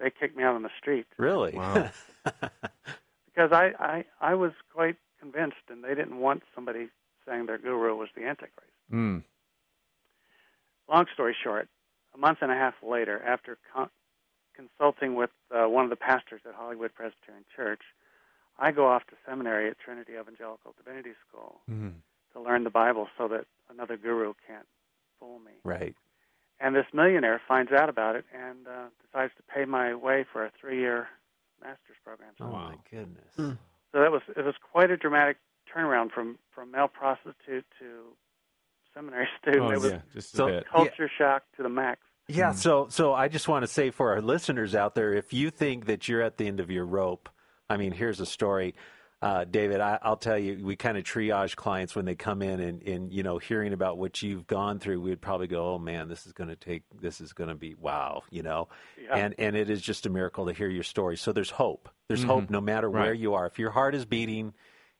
they 0.00 0.08
kicked 0.10 0.38
me 0.38 0.42
out 0.42 0.54
on 0.54 0.62
the 0.62 0.70
street 0.80 1.04
really? 1.18 1.52
Wow. 1.52 1.90
because 3.26 3.52
I, 3.52 3.72
I 3.78 4.04
I 4.22 4.34
was 4.36 4.52
quite 4.72 4.96
convinced, 5.20 5.68
and 5.68 5.84
they 5.84 5.94
didn't 5.94 6.18
want 6.18 6.44
somebody 6.54 6.88
saying 7.26 7.44
their 7.44 7.58
guru 7.58 7.94
was 7.94 8.08
the 8.16 8.24
Antichrist. 8.24 8.72
Mm. 8.90 9.22
long 10.88 11.04
story 11.12 11.36
short, 11.44 11.68
a 12.14 12.18
month 12.18 12.38
and 12.40 12.50
a 12.50 12.54
half 12.54 12.72
later, 12.82 13.22
after 13.22 13.58
con- 13.74 13.90
consulting 14.68 15.14
with 15.14 15.30
uh, 15.54 15.68
one 15.68 15.84
of 15.84 15.90
the 15.90 15.96
pastors 15.96 16.40
at 16.48 16.54
Hollywood 16.54 16.92
Presbyterian 16.94 17.44
Church, 17.54 17.80
I 18.58 18.72
go 18.72 18.88
off 18.88 19.06
to 19.06 19.14
seminary 19.26 19.70
at 19.70 19.78
Trinity 19.78 20.12
Evangelical 20.20 20.74
Divinity 20.76 21.12
School 21.28 21.60
Mm. 21.70 21.92
to 22.32 22.40
learn 22.40 22.64
the 22.64 22.70
Bible 22.70 23.08
so 23.16 23.28
that 23.28 23.46
another 23.70 23.96
guru 23.96 24.34
can't 24.46 24.66
fool 25.20 25.38
me. 25.38 25.52
right. 25.64 25.94
And 26.60 26.74
this 26.74 26.86
millionaire 26.92 27.40
finds 27.46 27.70
out 27.70 27.88
about 27.88 28.16
it 28.16 28.24
and 28.34 28.66
uh, 28.66 28.86
decides 29.06 29.32
to 29.36 29.42
pay 29.44 29.64
my 29.64 29.94
way 29.94 30.24
for 30.32 30.44
a 30.44 30.50
three-year 30.60 31.06
master's 31.62 31.96
program. 32.04 32.30
Oh 32.40 32.48
Wow. 32.50 32.70
my 32.70 32.76
goodness. 32.90 33.32
so 33.36 34.00
that 34.00 34.10
was 34.10 34.22
it 34.36 34.44
was 34.44 34.56
quite 34.72 34.90
a 34.90 34.96
dramatic 34.96 35.36
turnaround 35.72 36.10
from 36.10 36.36
from 36.52 36.72
male 36.72 36.88
prostitute 36.88 37.64
to 37.78 37.86
seminary 38.92 39.28
student. 39.40 39.62
Oh, 39.62 39.70
it 39.70 39.80
was 39.80 39.92
yeah, 39.92 40.00
just 40.12 40.32
So- 40.32 40.48
a 40.48 40.50
bit. 40.50 40.66
culture 40.68 41.08
shock 41.16 41.44
to 41.58 41.62
the 41.62 41.68
max. 41.68 42.00
Yeah, 42.28 42.52
so 42.52 42.88
so 42.90 43.14
I 43.14 43.28
just 43.28 43.48
want 43.48 43.62
to 43.62 43.66
say 43.66 43.90
for 43.90 44.12
our 44.12 44.20
listeners 44.20 44.74
out 44.74 44.94
there, 44.94 45.14
if 45.14 45.32
you 45.32 45.50
think 45.50 45.86
that 45.86 46.08
you're 46.08 46.20
at 46.22 46.36
the 46.36 46.46
end 46.46 46.60
of 46.60 46.70
your 46.70 46.84
rope, 46.84 47.28
I 47.70 47.76
mean, 47.78 47.92
here's 47.92 48.20
a 48.20 48.26
story. 48.26 48.74
Uh, 49.20 49.44
David, 49.44 49.80
I, 49.80 49.98
I'll 50.00 50.16
tell 50.16 50.38
you, 50.38 50.64
we 50.64 50.76
kind 50.76 50.96
of 50.96 51.02
triage 51.02 51.56
clients 51.56 51.96
when 51.96 52.04
they 52.04 52.14
come 52.14 52.40
in, 52.40 52.60
and, 52.60 52.82
and 52.84 53.12
you 53.12 53.24
know, 53.24 53.38
hearing 53.38 53.72
about 53.72 53.98
what 53.98 54.22
you've 54.22 54.46
gone 54.46 54.78
through, 54.78 55.00
we'd 55.00 55.20
probably 55.20 55.48
go, 55.48 55.74
"Oh 55.74 55.78
man, 55.78 56.08
this 56.08 56.24
is 56.26 56.32
going 56.32 56.50
to 56.50 56.54
take, 56.56 56.82
this 57.00 57.20
is 57.20 57.32
going 57.32 57.48
to 57.48 57.56
be 57.56 57.74
wow," 57.74 58.22
you 58.30 58.42
know, 58.42 58.68
Yeah. 59.02 59.16
and 59.16 59.34
and 59.38 59.56
it 59.56 59.70
is 59.70 59.80
just 59.82 60.06
a 60.06 60.10
miracle 60.10 60.46
to 60.46 60.52
hear 60.52 60.68
your 60.68 60.84
story. 60.84 61.16
So 61.16 61.32
there's 61.32 61.50
hope. 61.50 61.88
There's 62.08 62.22
hope 62.22 62.48
no 62.50 62.60
matter 62.60 62.88
where 62.88 63.12
you 63.12 63.34
are. 63.34 63.46
If 63.46 63.58
your 63.58 63.70
heart 63.70 63.94
is 63.96 64.04
beating, 64.04 64.52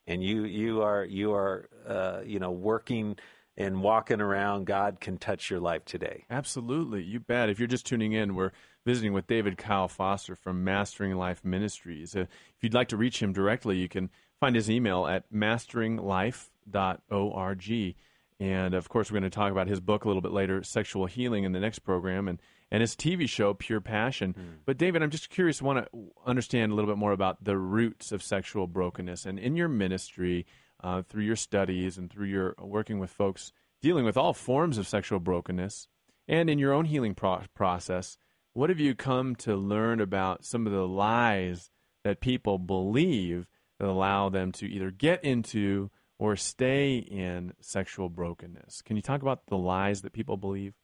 and 0.06 0.24
you 0.24 0.44
you 0.44 0.82
are 0.82 1.04
you 1.04 1.32
are 1.34 1.68
uh, 1.86 2.20
you 2.24 2.38
know 2.40 2.50
working 2.50 3.18
and 3.58 3.82
walking 3.82 4.20
around, 4.20 4.66
God 4.66 5.00
can 5.00 5.18
touch 5.18 5.50
your 5.50 5.58
life 5.58 5.84
today. 5.84 6.24
Absolutely. 6.30 7.02
You 7.02 7.18
bet. 7.18 7.50
If 7.50 7.58
you're 7.58 7.66
just 7.66 7.84
tuning 7.84 8.12
in, 8.12 8.36
we're 8.36 8.52
visiting 8.86 9.12
with 9.12 9.26
David 9.26 9.58
Kyle 9.58 9.88
Foster 9.88 10.36
from 10.36 10.62
Mastering 10.62 11.16
Life 11.16 11.44
Ministries. 11.44 12.14
Uh, 12.14 12.20
if 12.20 12.62
you'd 12.62 12.72
like 12.72 12.86
to 12.88 12.96
reach 12.96 13.20
him 13.20 13.32
directly, 13.32 13.76
you 13.76 13.88
can 13.88 14.10
find 14.38 14.54
his 14.54 14.70
email 14.70 15.08
at 15.08 15.24
masteringlife.org. 15.32 17.96
And 18.40 18.74
of 18.74 18.88
course, 18.88 19.10
we're 19.10 19.18
going 19.18 19.28
to 19.28 19.36
talk 19.36 19.50
about 19.50 19.66
his 19.66 19.80
book 19.80 20.04
a 20.04 20.08
little 20.08 20.22
bit 20.22 20.30
later, 20.30 20.62
Sexual 20.62 21.06
Healing, 21.06 21.42
in 21.42 21.50
the 21.50 21.58
next 21.58 21.80
program, 21.80 22.28
and, 22.28 22.40
and 22.70 22.80
his 22.80 22.94
TV 22.94 23.28
show, 23.28 23.54
Pure 23.54 23.80
Passion. 23.80 24.60
But, 24.66 24.78
David, 24.78 25.02
I'm 25.02 25.10
just 25.10 25.30
curious, 25.30 25.60
want 25.60 25.84
to 25.84 25.88
understand 26.24 26.70
a 26.70 26.76
little 26.76 26.88
bit 26.88 26.98
more 26.98 27.10
about 27.10 27.42
the 27.42 27.58
roots 27.58 28.12
of 28.12 28.22
sexual 28.22 28.68
brokenness. 28.68 29.26
And 29.26 29.40
in 29.40 29.56
your 29.56 29.66
ministry, 29.66 30.46
uh, 30.82 31.02
through 31.02 31.24
your 31.24 31.36
studies 31.36 31.98
and 31.98 32.10
through 32.10 32.26
your 32.26 32.54
working 32.58 32.98
with 32.98 33.10
folks 33.10 33.52
dealing 33.80 34.04
with 34.04 34.16
all 34.16 34.32
forms 34.32 34.76
of 34.78 34.88
sexual 34.88 35.20
brokenness, 35.20 35.86
and 36.26 36.50
in 36.50 36.58
your 36.58 36.72
own 36.72 36.84
healing 36.84 37.14
pro- 37.14 37.42
process, 37.54 38.18
what 38.52 38.70
have 38.70 38.80
you 38.80 38.94
come 38.94 39.36
to 39.36 39.54
learn 39.54 40.00
about 40.00 40.44
some 40.44 40.66
of 40.66 40.72
the 40.72 40.86
lies 40.86 41.70
that 42.02 42.20
people 42.20 42.58
believe 42.58 43.46
that 43.78 43.86
allow 43.88 44.28
them 44.28 44.50
to 44.50 44.66
either 44.66 44.90
get 44.90 45.22
into 45.22 45.90
or 46.18 46.34
stay 46.34 46.96
in 46.96 47.52
sexual 47.60 48.08
brokenness? 48.08 48.82
Can 48.82 48.96
you 48.96 49.02
talk 49.02 49.22
about 49.22 49.46
the 49.46 49.56
lies 49.56 50.02
that 50.02 50.12
people 50.12 50.36
believe? 50.36 50.74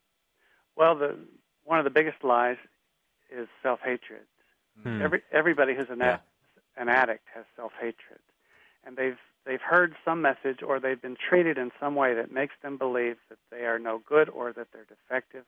Well, 0.77 0.95
the 0.97 1.17
one 1.65 1.79
of 1.79 1.83
the 1.83 1.91
biggest 1.91 2.23
lies 2.23 2.57
is 3.29 3.47
self 3.61 3.79
hatred. 3.83 4.21
Hmm. 4.83 5.01
Every 5.01 5.21
everybody 5.33 5.75
who's 5.75 5.89
an, 5.89 5.99
Yeah. 5.99 6.19
an 6.77 6.87
addict 6.89 7.27
has 7.33 7.43
self 7.57 7.73
hatred, 7.79 8.19
and 8.85 8.95
they've 8.95 9.17
they've 9.45 9.61
heard 9.61 9.95
some 10.03 10.21
message 10.21 10.61
or 10.65 10.79
they've 10.79 11.01
been 11.01 11.15
treated 11.17 11.57
in 11.57 11.71
some 11.79 11.95
way 11.95 12.13
that 12.15 12.31
makes 12.31 12.53
them 12.61 12.77
believe 12.77 13.17
that 13.29 13.37
they 13.51 13.65
are 13.65 13.79
no 13.79 14.01
good 14.07 14.29
or 14.29 14.51
that 14.53 14.67
they're 14.73 14.85
defective 14.85 15.45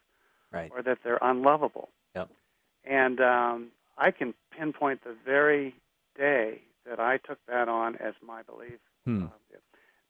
Right. 0.51 0.71
or 0.73 0.81
that 0.83 0.99
they're 1.03 1.19
unlovable. 1.21 1.89
Yep. 2.15 2.29
And 2.85 3.19
um, 3.19 3.67
I 3.97 4.11
can 4.11 4.33
pinpoint 4.57 5.03
the 5.03 5.13
very 5.25 5.75
day 6.17 6.61
that 6.85 7.01
I 7.01 7.17
took 7.17 7.37
that 7.47 7.67
on 7.67 7.97
as 7.97 8.13
my 8.25 8.43
belief. 8.43 8.79
Hmm. 9.03 9.25
Uh, 9.25 9.57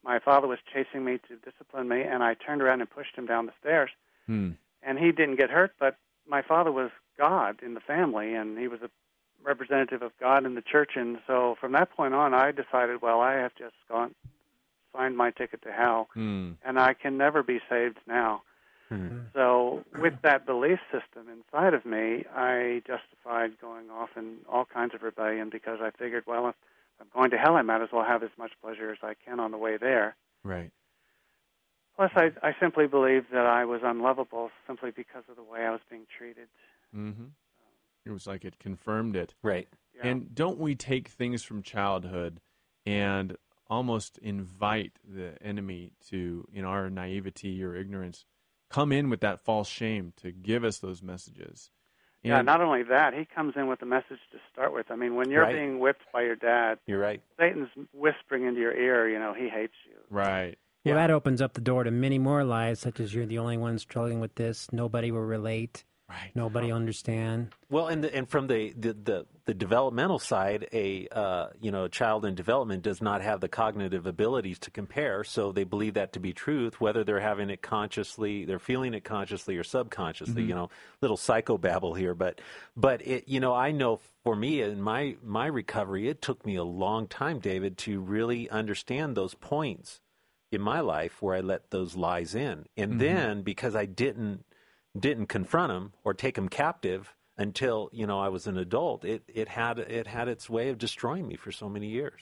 my 0.04 0.20
father 0.20 0.46
was 0.46 0.60
chasing 0.72 1.04
me 1.04 1.18
to 1.28 1.36
discipline 1.50 1.88
me, 1.88 2.02
and 2.02 2.22
I 2.22 2.34
turned 2.34 2.62
around 2.62 2.80
and 2.80 2.88
pushed 2.88 3.16
him 3.16 3.26
down 3.26 3.46
the 3.46 3.52
stairs. 3.60 3.90
Hmm. 4.26 4.52
And 4.82 4.98
he 4.98 5.10
didn't 5.10 5.36
get 5.36 5.50
hurt, 5.50 5.72
but 5.80 5.96
my 6.26 6.40
father 6.40 6.70
was 6.70 6.90
God 7.18 7.60
in 7.62 7.74
the 7.74 7.80
family, 7.80 8.32
and 8.32 8.56
he 8.56 8.68
was 8.68 8.80
a 8.80 8.90
representative 9.42 10.02
of 10.02 10.12
God 10.18 10.44
in 10.44 10.54
the 10.54 10.62
church. 10.62 10.92
And 10.96 11.18
so 11.26 11.56
from 11.60 11.72
that 11.72 11.90
point 11.90 12.14
on, 12.14 12.34
I 12.34 12.52
decided, 12.52 13.02
well, 13.02 13.20
I 13.20 13.34
have 13.34 13.54
just 13.56 13.74
gone, 13.88 14.14
signed 14.94 15.16
my 15.16 15.30
ticket 15.30 15.62
to 15.62 15.72
hell, 15.72 16.08
Hmm. 16.14 16.52
and 16.64 16.78
I 16.78 16.94
can 16.94 17.16
never 17.16 17.42
be 17.42 17.60
saved 17.68 17.98
now. 18.06 18.42
Hmm. 18.88 19.20
So, 19.34 19.84
with 20.00 20.14
that 20.22 20.46
belief 20.46 20.78
system 20.90 21.28
inside 21.28 21.74
of 21.74 21.84
me, 21.84 22.24
I 22.34 22.82
justified 22.86 23.60
going 23.60 23.90
off 23.90 24.08
in 24.16 24.38
all 24.48 24.64
kinds 24.64 24.94
of 24.94 25.02
rebellion 25.02 25.50
because 25.50 25.78
I 25.82 25.90
figured, 25.90 26.24
well, 26.26 26.48
if 26.48 26.54
I'm 26.98 27.08
going 27.12 27.30
to 27.32 27.36
hell, 27.36 27.56
I 27.56 27.62
might 27.62 27.82
as 27.82 27.90
well 27.92 28.04
have 28.04 28.22
as 28.22 28.30
much 28.38 28.52
pleasure 28.62 28.90
as 28.90 28.98
I 29.02 29.12
can 29.12 29.40
on 29.40 29.50
the 29.50 29.58
way 29.58 29.76
there. 29.76 30.16
Right. 30.42 30.70
Plus, 31.96 32.12
I, 32.14 32.30
I 32.42 32.54
simply 32.58 32.86
believed 32.86 33.26
that 33.30 33.44
I 33.44 33.66
was 33.66 33.82
unlovable 33.84 34.50
simply 34.66 34.90
because 34.90 35.24
of 35.28 35.36
the 35.36 35.42
way 35.42 35.66
I 35.66 35.70
was 35.70 35.80
being 35.90 36.06
treated. 36.16 36.48
Mm-hmm. 36.96 37.24
It 38.08 38.12
was 38.12 38.26
like 38.26 38.44
it 38.44 38.58
confirmed 38.58 39.14
it. 39.16 39.34
Right. 39.42 39.68
Yeah. 39.96 40.08
And 40.10 40.34
don't 40.34 40.58
we 40.58 40.74
take 40.74 41.08
things 41.08 41.42
from 41.42 41.62
childhood 41.62 42.40
and 42.86 43.36
almost 43.68 44.18
invite 44.18 44.92
the 45.06 45.40
enemy 45.42 45.92
to, 46.08 46.46
in 46.52 46.64
our 46.64 46.88
naivety 46.88 47.62
or 47.62 47.74
ignorance, 47.76 48.24
come 48.70 48.92
in 48.92 49.10
with 49.10 49.20
that 49.20 49.44
false 49.44 49.68
shame 49.68 50.12
to 50.22 50.32
give 50.32 50.64
us 50.64 50.78
those 50.78 51.02
messages? 51.02 51.70
yeah, 52.22 52.42
not 52.42 52.60
only 52.60 52.82
that, 52.82 53.14
he 53.14 53.24
comes 53.24 53.54
in 53.56 53.68
with 53.68 53.80
a 53.80 53.86
message 53.86 54.18
to 54.32 54.38
start 54.52 54.72
with. 54.74 54.90
I 54.90 54.96
mean, 54.96 55.14
when 55.14 55.30
you're 55.30 55.42
Right. 55.44 55.54
being 55.54 55.78
whipped 55.78 56.02
by 56.12 56.22
your 56.22 56.34
dad, 56.36 56.78
You're 56.86 56.98
right. 56.98 57.22
Satan's 57.38 57.68
whispering 57.92 58.44
into 58.44 58.60
your 58.60 58.74
ear, 58.74 59.08
you 59.08 59.18
know, 59.18 59.32
he 59.34 59.48
hates 59.48 59.74
you. 59.86 59.96
right. 60.10 60.58
Well, 60.84 60.94
Yeah. 60.94 61.06
that 61.06 61.10
opens 61.10 61.40
up 61.42 61.52
the 61.54 61.60
door 61.60 61.84
to 61.84 61.90
many 61.90 62.18
more 62.18 62.44
lies, 62.44 62.80
such 62.80 63.00
as 63.00 63.14
you're 63.14 63.26
the 63.26 63.38
only 63.38 63.56
one 63.56 63.78
struggling 63.78 64.20
with 64.20 64.34
this. 64.36 64.72
Nobody 64.72 65.10
will 65.10 65.22
relate. 65.24 65.84
Right. 66.08 66.30
Nobody 66.34 66.72
understand. 66.72 67.50
Well, 67.68 67.88
and 67.88 68.02
the, 68.02 68.14
and 68.14 68.26
from 68.26 68.46
the, 68.46 68.72
the, 68.72 68.94
the, 68.94 69.26
the 69.44 69.52
developmental 69.52 70.18
side, 70.18 70.66
a 70.72 71.06
uh, 71.08 71.48
you 71.60 71.70
know 71.70 71.84
a 71.84 71.88
child 71.90 72.24
in 72.24 72.34
development 72.34 72.82
does 72.82 73.02
not 73.02 73.20
have 73.20 73.40
the 73.40 73.48
cognitive 73.48 74.06
abilities 74.06 74.58
to 74.60 74.70
compare, 74.70 75.22
so 75.22 75.52
they 75.52 75.64
believe 75.64 75.94
that 75.94 76.14
to 76.14 76.20
be 76.20 76.32
truth, 76.32 76.80
whether 76.80 77.04
they're 77.04 77.20
having 77.20 77.50
it 77.50 77.60
consciously, 77.60 78.46
they're 78.46 78.58
feeling 78.58 78.94
it 78.94 79.04
consciously 79.04 79.58
or 79.58 79.64
subconsciously. 79.64 80.44
You 80.44 80.54
know, 80.54 80.70
little 81.02 81.18
psychobabble 81.18 81.98
here, 81.98 82.14
but 82.14 82.40
but 82.74 83.06
it 83.06 83.28
you 83.28 83.40
know 83.40 83.54
I 83.54 83.72
know 83.72 84.00
for 84.24 84.34
me 84.34 84.62
in 84.62 84.80
my 84.80 85.16
my 85.22 85.46
recovery, 85.46 86.08
it 86.08 86.22
took 86.22 86.46
me 86.46 86.56
a 86.56 86.64
long 86.64 87.06
time, 87.06 87.38
David, 87.38 87.76
to 87.78 88.00
really 88.00 88.48
understand 88.48 89.14
those 89.14 89.34
points 89.34 90.00
in 90.50 90.62
my 90.62 90.80
life 90.80 91.20
where 91.20 91.36
I 91.36 91.40
let 91.40 91.70
those 91.70 91.96
lies 91.96 92.34
in, 92.34 92.64
and 92.78 92.98
then 92.98 93.42
because 93.42 93.76
I 93.76 93.84
didn't 93.84 94.44
didn't 94.98 95.26
confront 95.26 95.72
him 95.72 95.92
or 96.04 96.14
take 96.14 96.36
him 96.38 96.48
captive 96.48 97.14
until 97.36 97.88
you 97.92 98.06
know 98.06 98.18
I 98.20 98.28
was 98.28 98.46
an 98.46 98.56
adult. 98.58 99.04
It 99.04 99.22
it 99.28 99.48
had 99.48 99.78
it 99.78 100.06
had 100.06 100.28
its 100.28 100.48
way 100.50 100.68
of 100.70 100.78
destroying 100.78 101.26
me 101.26 101.36
for 101.36 101.50
so 101.52 101.68
many 101.68 101.86
years. 101.88 102.20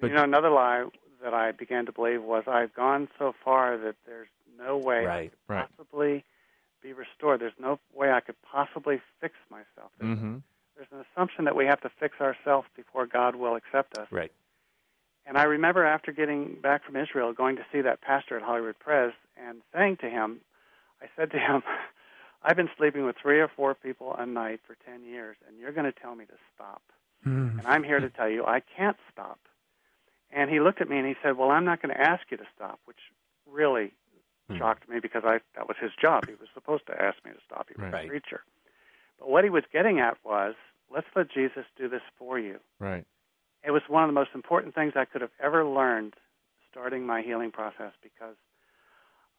But- 0.00 0.08
you 0.08 0.14
know, 0.16 0.24
another 0.24 0.50
lie 0.50 0.86
that 1.22 1.34
I 1.34 1.52
began 1.52 1.86
to 1.86 1.92
believe 1.92 2.22
was 2.22 2.44
I've 2.46 2.74
gone 2.74 3.08
so 3.18 3.34
far 3.44 3.76
that 3.76 3.96
there's 4.06 4.28
no 4.58 4.76
way 4.78 5.00
I 5.00 5.04
Right, 5.04 5.30
could 5.30 5.38
right. 5.54 5.68
possibly 5.76 6.24
be 6.82 6.92
restored. 6.94 7.40
There's 7.40 7.52
no 7.58 7.78
way 7.92 8.10
I 8.10 8.20
could 8.20 8.40
possibly 8.42 9.00
fix 9.20 9.34
myself. 9.50 9.90
There's, 9.98 10.16
Mm-hmm. 10.16 10.36
there's 10.76 10.88
an 10.92 11.04
assumption 11.12 11.44
that 11.44 11.54
we 11.54 11.66
have 11.66 11.80
to 11.82 11.90
fix 12.00 12.18
ourselves 12.22 12.66
before 12.74 13.06
God 13.06 13.34
will 13.36 13.54
accept 13.56 13.98
us. 13.98 14.08
Right. 14.10 14.32
And 15.26 15.36
I 15.36 15.42
remember 15.44 15.84
after 15.84 16.10
getting 16.12 16.54
back 16.62 16.84
from 16.84 16.96
Israel, 16.96 17.34
going 17.34 17.56
to 17.56 17.66
see 17.70 17.82
that 17.82 18.00
pastor 18.00 18.36
at 18.38 18.42
Hollywood 18.42 18.78
Pres 18.78 19.12
and 19.36 19.60
saying 19.74 19.98
to 19.98 20.08
him, 20.08 20.40
I 21.02 21.06
said 21.16 21.30
to 21.32 21.38
him, 21.38 21.62
I've 22.42 22.56
been 22.56 22.70
sleeping 22.78 23.04
with 23.04 23.16
three 23.20 23.40
or 23.40 23.48
four 23.48 23.74
people 23.74 24.14
a 24.18 24.24
night 24.24 24.60
for 24.66 24.76
10 24.86 25.04
years, 25.04 25.36
and 25.46 25.58
you're 25.58 25.72
going 25.72 25.90
to 25.90 25.98
tell 26.00 26.14
me 26.14 26.24
to 26.26 26.34
stop. 26.54 26.82
Hmm. 27.22 27.58
And 27.58 27.66
I'm 27.66 27.82
here 27.84 28.00
to 28.00 28.08
tell 28.08 28.28
you 28.30 28.44
I 28.46 28.60
can't 28.60 28.96
stop. 29.12 29.38
And 30.32 30.48
he 30.50 30.60
looked 30.60 30.80
at 30.80 30.88
me 30.88 30.96
and 30.98 31.06
he 31.06 31.14
said, 31.22 31.36
Well, 31.36 31.50
I'm 31.50 31.64
not 31.64 31.82
going 31.82 31.94
to 31.94 32.00
ask 32.00 32.22
you 32.30 32.36
to 32.36 32.46
stop, 32.54 32.80
which 32.84 32.98
really 33.50 33.92
Hmm. 34.50 34.58
shocked 34.58 34.88
me 34.88 34.98
because 35.00 35.22
I 35.24 35.38
that 35.54 35.68
was 35.68 35.76
his 35.80 35.92
job. 36.00 36.26
He 36.26 36.34
was 36.34 36.48
supposed 36.54 36.86
to 36.86 37.00
ask 37.00 37.24
me 37.24 37.30
to 37.30 37.38
stop. 37.46 37.68
He 37.68 37.80
was 37.80 37.92
Right. 37.92 38.04
a 38.04 38.08
preacher. 38.08 38.42
But 39.18 39.28
what 39.28 39.44
he 39.44 39.50
was 39.50 39.64
getting 39.72 40.00
at 40.00 40.16
was, 40.24 40.54
let's 40.90 41.06
let 41.14 41.28
Jesus 41.30 41.66
do 41.76 41.88
this 41.88 42.02
for 42.18 42.38
you. 42.38 42.58
Right. 42.80 43.04
It 43.62 43.70
was 43.70 43.82
one 43.88 44.02
of 44.02 44.08
the 44.08 44.12
most 44.14 44.30
important 44.34 44.74
things 44.74 44.94
I 44.96 45.04
could 45.04 45.20
have 45.20 45.30
ever 45.38 45.64
learned 45.64 46.14
starting 46.70 47.06
my 47.06 47.22
healing 47.22 47.50
process 47.52 47.92
because 48.02 48.36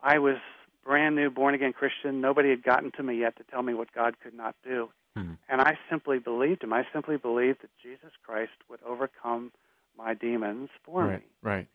I 0.01 0.19
was 0.19 0.37
brand 0.83 1.15
new 1.15 1.29
born 1.29 1.53
again 1.53 1.73
Christian. 1.73 2.21
Nobody 2.21 2.49
had 2.49 2.63
gotten 2.63 2.91
to 2.91 3.03
me 3.03 3.19
yet 3.19 3.37
to 3.37 3.43
tell 3.43 3.61
me 3.61 3.73
what 3.73 3.91
God 3.93 4.15
could 4.23 4.33
not 4.33 4.55
do. 4.63 4.89
Hmm. 5.15 5.33
And 5.49 5.61
I 5.61 5.77
simply 5.89 6.19
believed 6.19 6.63
him. 6.63 6.73
I 6.73 6.85
simply 6.93 7.17
believed 7.17 7.61
that 7.61 7.69
Jesus 7.81 8.11
Christ 8.25 8.51
would 8.69 8.79
overcome 8.87 9.51
my 9.97 10.13
demons 10.13 10.69
for 10.85 11.03
right. 11.03 11.19
me. 11.19 11.25
Right. 11.41 11.67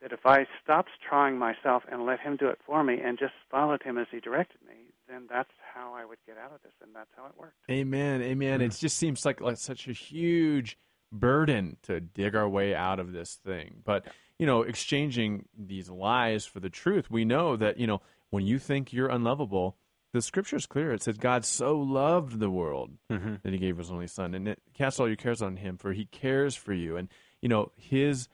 That 0.00 0.12
if 0.12 0.24
I 0.24 0.46
stopped 0.62 0.90
trying 1.06 1.36
myself 1.36 1.82
and 1.90 2.06
let 2.06 2.20
him 2.20 2.36
do 2.36 2.46
it 2.48 2.58
for 2.64 2.82
me 2.82 3.00
and 3.04 3.18
just 3.18 3.34
followed 3.50 3.82
him 3.82 3.98
as 3.98 4.06
he 4.10 4.20
directed 4.20 4.60
me, 4.66 4.74
then 5.08 5.26
that's 5.28 5.50
how 5.74 5.92
I 5.92 6.04
would 6.04 6.18
get 6.26 6.36
out 6.38 6.52
of 6.54 6.62
this, 6.62 6.72
and 6.80 6.94
that's 6.94 7.10
how 7.16 7.26
it 7.26 7.32
worked. 7.36 7.56
Amen. 7.70 8.22
Amen. 8.22 8.60
It 8.60 8.70
just 8.78 8.96
seems 8.96 9.26
like, 9.26 9.40
like 9.40 9.56
such 9.56 9.88
a 9.88 9.92
huge 9.92 10.78
burden 11.12 11.76
to 11.82 12.00
dig 12.00 12.36
our 12.36 12.48
way 12.48 12.74
out 12.74 13.00
of 13.00 13.12
this 13.12 13.40
thing. 13.44 13.82
But, 13.84 14.06
you 14.38 14.46
know, 14.46 14.62
exchanging 14.62 15.46
these 15.58 15.90
lies 15.90 16.46
for 16.46 16.60
the 16.60 16.70
truth, 16.70 17.10
we 17.10 17.24
know 17.24 17.56
that, 17.56 17.78
you 17.78 17.88
know, 17.88 18.00
when 18.30 18.46
you 18.46 18.58
think 18.58 18.92
you're 18.92 19.08
unlovable, 19.08 19.76
the 20.12 20.22
scripture 20.22 20.56
is 20.56 20.66
clear. 20.66 20.92
It 20.92 21.02
says, 21.02 21.18
God 21.18 21.44
so 21.44 21.78
loved 21.78 22.40
the 22.40 22.50
world 22.50 22.90
Mm-hmm. 23.10 23.34
that 23.42 23.52
he 23.52 23.58
gave 23.58 23.76
his 23.78 23.90
only 23.90 24.06
son. 24.06 24.34
And 24.34 24.48
it, 24.48 24.62
cast 24.74 24.98
all 24.98 25.06
your 25.06 25.16
cares 25.16 25.42
on 25.42 25.56
him, 25.56 25.76
for 25.76 25.92
he 25.92 26.06
cares 26.06 26.54
for 26.56 26.72
you. 26.72 26.96
And, 26.96 27.08
you 27.40 27.48
know, 27.48 27.70
his 27.76 28.28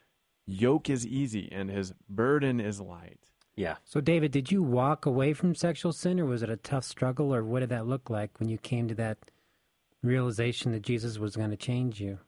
yoke 0.46 0.88
is 0.88 1.06
easy 1.06 1.48
and 1.52 1.70
his 1.70 1.92
burden 2.08 2.60
is 2.60 2.80
light. 2.80 3.20
Yeah. 3.56 3.76
So, 3.84 4.00
David, 4.00 4.32
did 4.32 4.52
you 4.52 4.62
walk 4.62 5.06
away 5.06 5.32
from 5.32 5.54
sexual 5.54 5.92
sin, 5.92 6.20
or 6.20 6.26
was 6.26 6.42
it 6.42 6.50
a 6.50 6.56
tough 6.56 6.84
struggle, 6.84 7.34
or 7.34 7.42
what 7.42 7.60
did 7.60 7.70
that 7.70 7.86
look 7.86 8.10
like 8.10 8.38
when 8.38 8.48
you 8.50 8.58
came 8.58 8.86
to 8.88 8.94
that 8.96 9.18
realization 10.02 10.72
that 10.72 10.82
Jesus 10.82 11.18
was 11.18 11.36
going 11.36 11.50
to 11.50 11.56
change 11.56 12.00
you? 12.00 12.18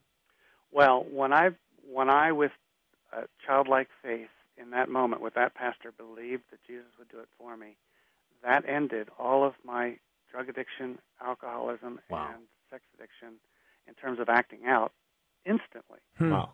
Well, 0.73 1.05
when 1.11 1.33
I 1.33 1.51
when 1.91 2.09
I 2.11 2.33
with 2.33 2.53
a 3.13 3.23
childlike 3.47 3.89
faith 4.03 4.29
in 4.61 4.71
that 4.71 4.89
moment 4.89 5.23
with 5.23 5.35
that 5.35 5.55
pastor 5.55 5.93
believed 5.93 6.43
that 6.51 6.63
Jesus 6.67 6.87
would 6.99 7.09
do 7.09 7.19
it 7.21 7.29
for 7.39 7.57
me, 7.57 7.77
that 8.43 8.69
ended 8.69 9.09
all 9.19 9.45
of 9.45 9.55
my 9.65 9.99
drug 10.31 10.49
addiction, 10.49 10.99
alcoholism, 11.21 12.01
Wow. 12.11 12.31
and 12.35 12.43
sex 12.71 12.83
addiction 12.95 13.41
in 13.87 13.95
terms 13.95 14.19
of 14.21 14.29
acting 14.29 14.67
out 14.67 14.93
instantly. 15.45 16.01
Hmm. 16.17 16.31
Wow. 16.33 16.53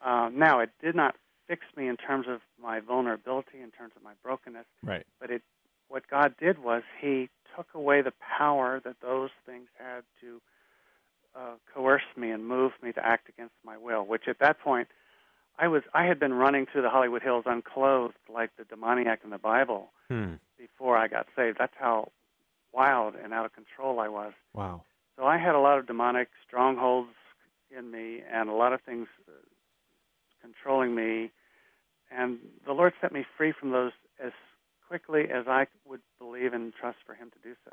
Um, 0.00 0.38
now, 0.38 0.60
it 0.60 0.70
did 0.80 0.94
not 0.94 1.16
fix 1.48 1.64
me 1.76 1.88
in 1.88 1.96
terms 1.96 2.26
of 2.28 2.40
my 2.60 2.80
vulnerability, 2.80 3.60
in 3.60 3.70
terms 3.70 3.92
of 3.96 4.02
my 4.02 4.12
brokenness, 4.22 4.66
Right. 4.82 5.06
but 5.20 5.30
it 5.30 5.42
what 5.88 6.08
God 6.08 6.36
did 6.38 6.58
was 6.58 6.82
He 7.00 7.30
took 7.54 7.72
away 7.74 8.02
the 8.02 8.12
power 8.12 8.80
that 8.80 9.00
those 9.00 9.30
things 9.44 9.68
had 9.78 10.02
to 10.20 10.42
uh, 11.34 11.54
coerce 11.72 12.02
me 12.16 12.30
and 12.30 12.46
move 12.46 12.72
me 12.82 12.92
to 12.92 13.04
act 13.06 13.28
against 13.28 13.54
my 13.64 13.76
will. 13.76 14.04
Which 14.04 14.26
at 14.26 14.38
that 14.40 14.58
point, 14.58 14.88
I 15.58 15.68
was 15.68 15.82
I 15.94 16.04
had 16.04 16.18
been 16.18 16.34
running 16.34 16.66
through 16.66 16.82
the 16.82 16.90
Hollywood 16.90 17.22
Hills 17.22 17.44
unclothed 17.46 18.14
like 18.32 18.50
the 18.56 18.64
demoniac 18.64 19.20
in 19.24 19.30
the 19.30 19.38
Bible 19.38 19.90
Hmm. 20.08 20.34
before 20.58 20.96
I 20.96 21.08
got 21.08 21.26
saved. 21.34 21.58
That's 21.58 21.74
how 21.78 22.12
wild 22.72 23.14
and 23.14 23.32
out 23.32 23.46
of 23.46 23.52
control 23.54 24.00
I 24.00 24.08
was. 24.08 24.32
Wow. 24.52 24.82
So 25.16 25.24
I 25.24 25.38
had 25.38 25.54
a 25.54 25.60
lot 25.60 25.78
of 25.78 25.86
demonic 25.86 26.28
strongholds 26.46 27.14
in 27.76 27.90
me 27.90 28.22
and 28.30 28.48
a 28.48 28.52
lot 28.52 28.72
of 28.72 28.82
things 28.82 29.08
uh, 29.28 29.32
controlling 30.42 30.94
me. 30.94 31.30
And 32.10 32.38
the 32.66 32.72
Lord 32.72 32.92
set 33.00 33.12
me 33.12 33.24
free 33.36 33.52
from 33.52 33.70
those 33.70 33.92
as 34.22 34.32
quickly 34.86 35.30
as 35.30 35.48
I 35.48 35.66
would 35.84 36.02
believe 36.18 36.52
and 36.52 36.72
trust 36.74 36.98
for 37.04 37.14
Him 37.14 37.30
to 37.30 37.48
do 37.48 37.54
so. 37.64 37.72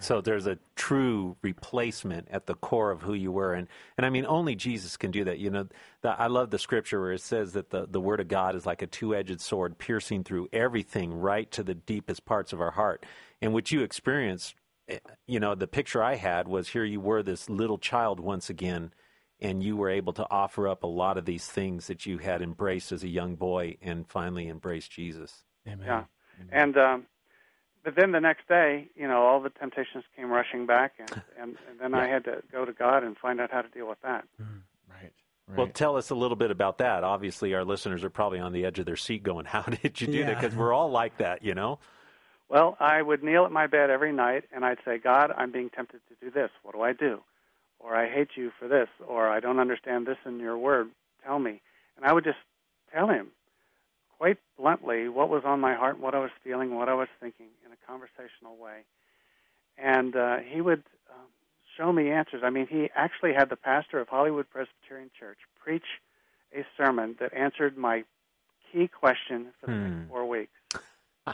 So 0.00 0.20
there's 0.20 0.46
a 0.46 0.58
true 0.76 1.36
replacement 1.42 2.28
at 2.30 2.46
the 2.46 2.54
core 2.54 2.92
of 2.92 3.02
who 3.02 3.14
you 3.14 3.32
were, 3.32 3.52
and 3.52 3.66
and 3.96 4.06
I 4.06 4.10
mean 4.10 4.24
only 4.26 4.54
Jesus 4.54 4.96
can 4.96 5.10
do 5.10 5.24
that. 5.24 5.38
You 5.38 5.50
know, 5.50 5.68
the, 6.02 6.10
I 6.10 6.28
love 6.28 6.50
the 6.50 6.58
scripture 6.58 7.00
where 7.00 7.12
it 7.12 7.20
says 7.20 7.52
that 7.54 7.70
the 7.70 7.86
the 7.86 8.00
word 8.00 8.20
of 8.20 8.28
God 8.28 8.54
is 8.54 8.64
like 8.64 8.80
a 8.80 8.86
two-edged 8.86 9.40
sword, 9.40 9.76
piercing 9.78 10.22
through 10.22 10.48
everything 10.52 11.12
right 11.12 11.50
to 11.50 11.64
the 11.64 11.74
deepest 11.74 12.24
parts 12.24 12.52
of 12.52 12.60
our 12.60 12.70
heart. 12.70 13.04
And 13.42 13.52
what 13.52 13.72
you 13.72 13.82
experienced, 13.82 14.54
eh, 14.88 14.98
you 15.26 15.40
know, 15.40 15.56
the 15.56 15.66
picture 15.66 16.02
I 16.02 16.14
had 16.14 16.46
was 16.46 16.68
here 16.68 16.84
you 16.84 17.00
were 17.00 17.24
this 17.24 17.50
little 17.50 17.78
child 17.78 18.20
once 18.20 18.48
again, 18.48 18.92
and 19.40 19.64
you 19.64 19.76
were 19.76 19.90
able 19.90 20.12
to 20.12 20.26
offer 20.30 20.68
up 20.68 20.84
a 20.84 20.88
lot 20.88 21.18
of 21.18 21.24
these 21.24 21.46
things 21.48 21.88
that 21.88 22.06
you 22.06 22.18
had 22.18 22.40
embraced 22.40 22.92
as 22.92 23.02
a 23.02 23.08
young 23.08 23.34
boy, 23.34 23.78
and 23.82 24.08
finally 24.08 24.48
embraced 24.48 24.92
Jesus. 24.92 25.42
Amen. 25.66 25.86
Yeah, 25.86 26.04
and 26.52 26.76
um, 26.76 27.06
but 27.88 27.96
then 27.96 28.12
the 28.12 28.20
next 28.20 28.46
day, 28.48 28.86
you 28.94 29.08
know, 29.08 29.22
all 29.22 29.40
the 29.40 29.48
temptations 29.48 30.04
came 30.14 30.30
rushing 30.30 30.66
back, 30.66 30.92
and 30.98 31.10
and, 31.40 31.56
and 31.70 31.80
then 31.80 31.94
I 31.94 32.06
had 32.06 32.24
to 32.24 32.42
go 32.52 32.66
to 32.66 32.72
God 32.74 33.02
and 33.02 33.16
find 33.16 33.40
out 33.40 33.50
how 33.50 33.62
to 33.62 33.68
deal 33.68 33.88
with 33.88 34.00
that. 34.02 34.26
Right. 34.38 35.12
Right. 35.48 35.56
Well, 35.56 35.68
tell 35.68 35.96
us 35.96 36.10
a 36.10 36.14
little 36.14 36.36
bit 36.36 36.50
about 36.50 36.76
that. 36.78 37.02
Obviously, 37.02 37.54
our 37.54 37.64
listeners 37.64 38.04
are 38.04 38.10
probably 38.10 38.40
on 38.40 38.52
the 38.52 38.66
edge 38.66 38.78
of 38.78 38.84
their 38.84 38.96
seat 38.96 39.22
going, 39.22 39.46
How 39.46 39.62
did 39.82 39.98
you 40.02 40.06
do 40.06 40.24
that? 40.26 40.38
Because 40.38 40.54
we're 40.54 40.74
all 40.74 40.90
like 40.90 41.16
that, 41.16 41.42
you 41.42 41.54
know? 41.54 41.78
Well, 42.50 42.76
I 42.78 43.00
would 43.00 43.22
kneel 43.22 43.46
at 43.46 43.52
my 43.52 43.66
bed 43.66 43.88
every 43.88 44.12
night 44.12 44.44
and 44.54 44.66
I'd 44.66 44.78
say, 44.84 44.98
God, 44.98 45.32
I'm 45.34 45.50
being 45.50 45.70
tempted 45.70 46.00
to 46.08 46.14
do 46.22 46.30
this. 46.30 46.50
What 46.62 46.74
do 46.74 46.82
I 46.82 46.92
do? 46.92 47.20
Or 47.78 47.94
I 47.94 48.10
hate 48.10 48.30
you 48.36 48.52
for 48.58 48.68
this. 48.68 48.88
Or 49.06 49.28
I 49.28 49.40
don't 49.40 49.58
understand 49.58 50.06
this 50.06 50.18
in 50.26 50.38
your 50.38 50.58
word. 50.58 50.88
Tell 51.24 51.38
me. 51.38 51.62
And 51.96 52.04
I 52.04 52.12
would 52.12 52.24
just 52.24 52.38
tell 52.92 53.08
him 53.08 53.28
quite 54.18 54.38
bluntly 54.58 55.08
what 55.08 55.28
was 55.28 55.42
on 55.44 55.60
my 55.60 55.74
heart, 55.74 55.98
what 55.98 56.14
I 56.14 56.18
was 56.18 56.30
feeling, 56.42 56.74
what 56.74 56.88
I 56.88 56.94
was 56.94 57.08
thinking 57.20 57.46
in 57.64 57.72
a 57.72 57.76
conversational 57.86 58.56
way. 58.56 58.80
And 59.76 60.16
uh, 60.16 60.38
he 60.38 60.60
would 60.60 60.82
um, 61.10 61.26
show 61.76 61.92
me 61.92 62.10
answers. 62.10 62.42
I 62.44 62.50
mean, 62.50 62.66
he 62.66 62.90
actually 62.94 63.32
had 63.32 63.48
the 63.48 63.56
pastor 63.56 64.00
of 64.00 64.08
Hollywood 64.08 64.50
Presbyterian 64.50 65.10
Church 65.18 65.38
preach 65.62 65.84
a 66.54 66.64
sermon 66.76 67.16
that 67.20 67.32
answered 67.32 67.76
my 67.76 68.04
key 68.72 68.88
question 68.88 69.48
for 69.60 69.66
the 69.68 69.74
Hmm. 69.74 69.82
next 69.84 69.96
four 70.08 70.26
weeks. 70.28 70.52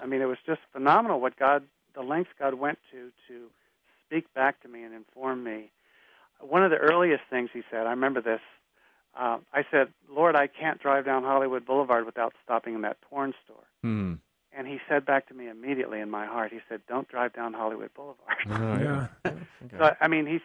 I 0.00 0.06
mean, 0.06 0.20
it 0.20 0.26
was 0.26 0.38
just 0.44 0.60
phenomenal 0.72 1.20
what 1.20 1.38
God, 1.38 1.64
the 1.94 2.02
lengths 2.02 2.32
God 2.38 2.54
went 2.54 2.78
to 2.92 3.10
to 3.28 3.46
speak 4.06 4.32
back 4.34 4.60
to 4.62 4.68
me 4.68 4.82
and 4.82 4.94
inform 4.94 5.42
me. 5.44 5.70
One 6.40 6.64
of 6.64 6.70
the 6.70 6.76
earliest 6.76 7.22
things 7.30 7.50
he 7.52 7.62
said, 7.70 7.86
I 7.86 7.90
remember 7.90 8.20
this. 8.20 8.40
Uh, 9.16 9.38
I 9.52 9.64
said, 9.70 9.88
"Lord, 10.10 10.34
I 10.36 10.46
can't 10.46 10.80
drive 10.80 11.04
down 11.04 11.22
Hollywood 11.22 11.64
Boulevard 11.64 12.04
without 12.06 12.34
stopping 12.44 12.74
in 12.74 12.80
that 12.82 13.00
porn 13.00 13.34
store." 13.44 13.64
Hmm. 13.82 14.14
And 14.56 14.66
he 14.68 14.78
said 14.88 15.04
back 15.04 15.26
to 15.28 15.34
me 15.34 15.48
immediately 15.48 16.00
in 16.00 16.10
my 16.10 16.26
heart, 16.26 16.52
he 16.52 16.60
said, 16.68 16.80
"Don't 16.88 17.08
drive 17.08 17.32
down 17.32 17.54
Hollywood 17.54 17.92
Boulevard." 17.94 18.36
Oh, 18.46 18.78
yeah. 18.82 19.06
Okay. 19.26 19.76
So 19.78 19.96
I 20.00 20.08
mean, 20.08 20.26
he's 20.26 20.40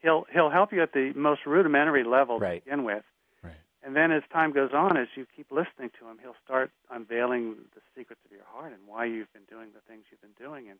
he'll 0.00 0.26
he'll 0.32 0.50
help 0.50 0.72
you 0.72 0.82
at 0.82 0.92
the 0.92 1.12
most 1.14 1.46
rudimentary 1.46 2.04
level 2.04 2.38
Right. 2.38 2.60
to 2.60 2.64
begin 2.64 2.84
with, 2.84 3.04
Right. 3.42 3.52
and 3.82 3.94
then 3.96 4.10
as 4.12 4.22
time 4.32 4.52
goes 4.52 4.72
on, 4.72 4.96
as 4.96 5.08
you 5.16 5.26
keep 5.36 5.50
listening 5.50 5.90
to 6.00 6.08
him, 6.08 6.18
he'll 6.22 6.36
start 6.44 6.70
unveiling 6.90 7.56
the 7.74 7.80
secrets 7.96 8.20
of 8.24 8.32
your 8.32 8.44
heart 8.46 8.72
and 8.72 8.80
why 8.86 9.04
you've 9.06 9.32
been 9.32 9.44
doing 9.48 9.68
the 9.74 9.80
things 9.88 10.04
you've 10.10 10.20
been 10.22 10.38
doing, 10.46 10.68
and 10.68 10.78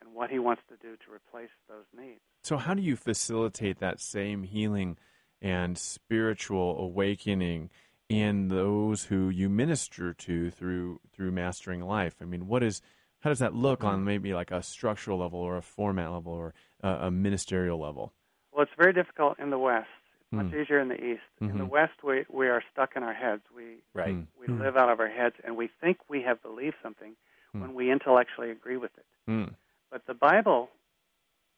and 0.00 0.14
what 0.14 0.30
he 0.30 0.38
wants 0.38 0.62
to 0.68 0.76
do 0.76 0.96
to 0.96 1.12
replace 1.12 1.48
those 1.68 1.86
needs. 1.96 2.20
So, 2.42 2.56
how 2.58 2.74
do 2.74 2.82
you 2.82 2.96
facilitate 2.96 3.78
that 3.78 3.98
same 4.00 4.42
healing 4.42 4.98
and 5.40 5.76
spiritual 5.76 6.78
awakening 6.78 7.70
in 8.08 8.48
those 8.48 9.04
who 9.04 9.28
you 9.28 9.48
minister 9.48 10.14
to 10.14 10.50
through 10.50 11.00
through 11.12 11.32
mastering 11.32 11.80
life? 11.80 12.16
I 12.20 12.24
mean, 12.24 12.46
what 12.46 12.62
is 12.62 12.82
how 13.20 13.30
does 13.30 13.38
that 13.40 13.54
look 13.54 13.82
on 13.82 14.04
maybe 14.04 14.34
like 14.34 14.50
a 14.50 14.62
structural 14.62 15.18
level 15.18 15.40
or 15.40 15.56
a 15.56 15.62
format 15.62 16.12
level 16.12 16.32
or 16.32 16.54
a, 16.82 16.88
a 17.06 17.10
ministerial 17.10 17.78
level? 17.78 18.12
Well, 18.52 18.62
it's 18.62 18.72
very 18.78 18.92
difficult 18.92 19.38
in 19.38 19.50
the 19.50 19.58
West. 19.58 19.88
It's 20.20 20.32
much 20.32 20.46
Hmm. 20.46 20.60
easier 20.60 20.80
in 20.80 20.88
the 20.88 21.02
East. 21.02 21.22
In 21.40 21.58
the 21.58 21.64
Mhm. 21.64 21.68
West, 21.68 22.02
we 22.02 22.24
we 22.28 22.48
are 22.48 22.62
stuck 22.72 22.96
in 22.96 23.02
our 23.02 23.14
heads. 23.14 23.42
We 23.54 23.78
Right. 23.94 24.16
We 24.38 24.46
Hmm. 24.46 24.60
live 24.60 24.76
out 24.76 24.90
of 24.90 25.00
our 25.00 25.08
heads, 25.08 25.36
and 25.44 25.56
we 25.56 25.68
think 25.80 25.98
we 26.08 26.22
have 26.22 26.40
believed 26.42 26.76
something 26.82 27.16
Hmm. 27.52 27.60
when 27.62 27.74
we 27.74 27.90
intellectually 27.90 28.50
agree 28.50 28.76
with 28.76 28.96
it. 28.96 29.06
Hmm. 29.26 29.54
But 29.90 30.06
the 30.06 30.14
Bible 30.14 30.70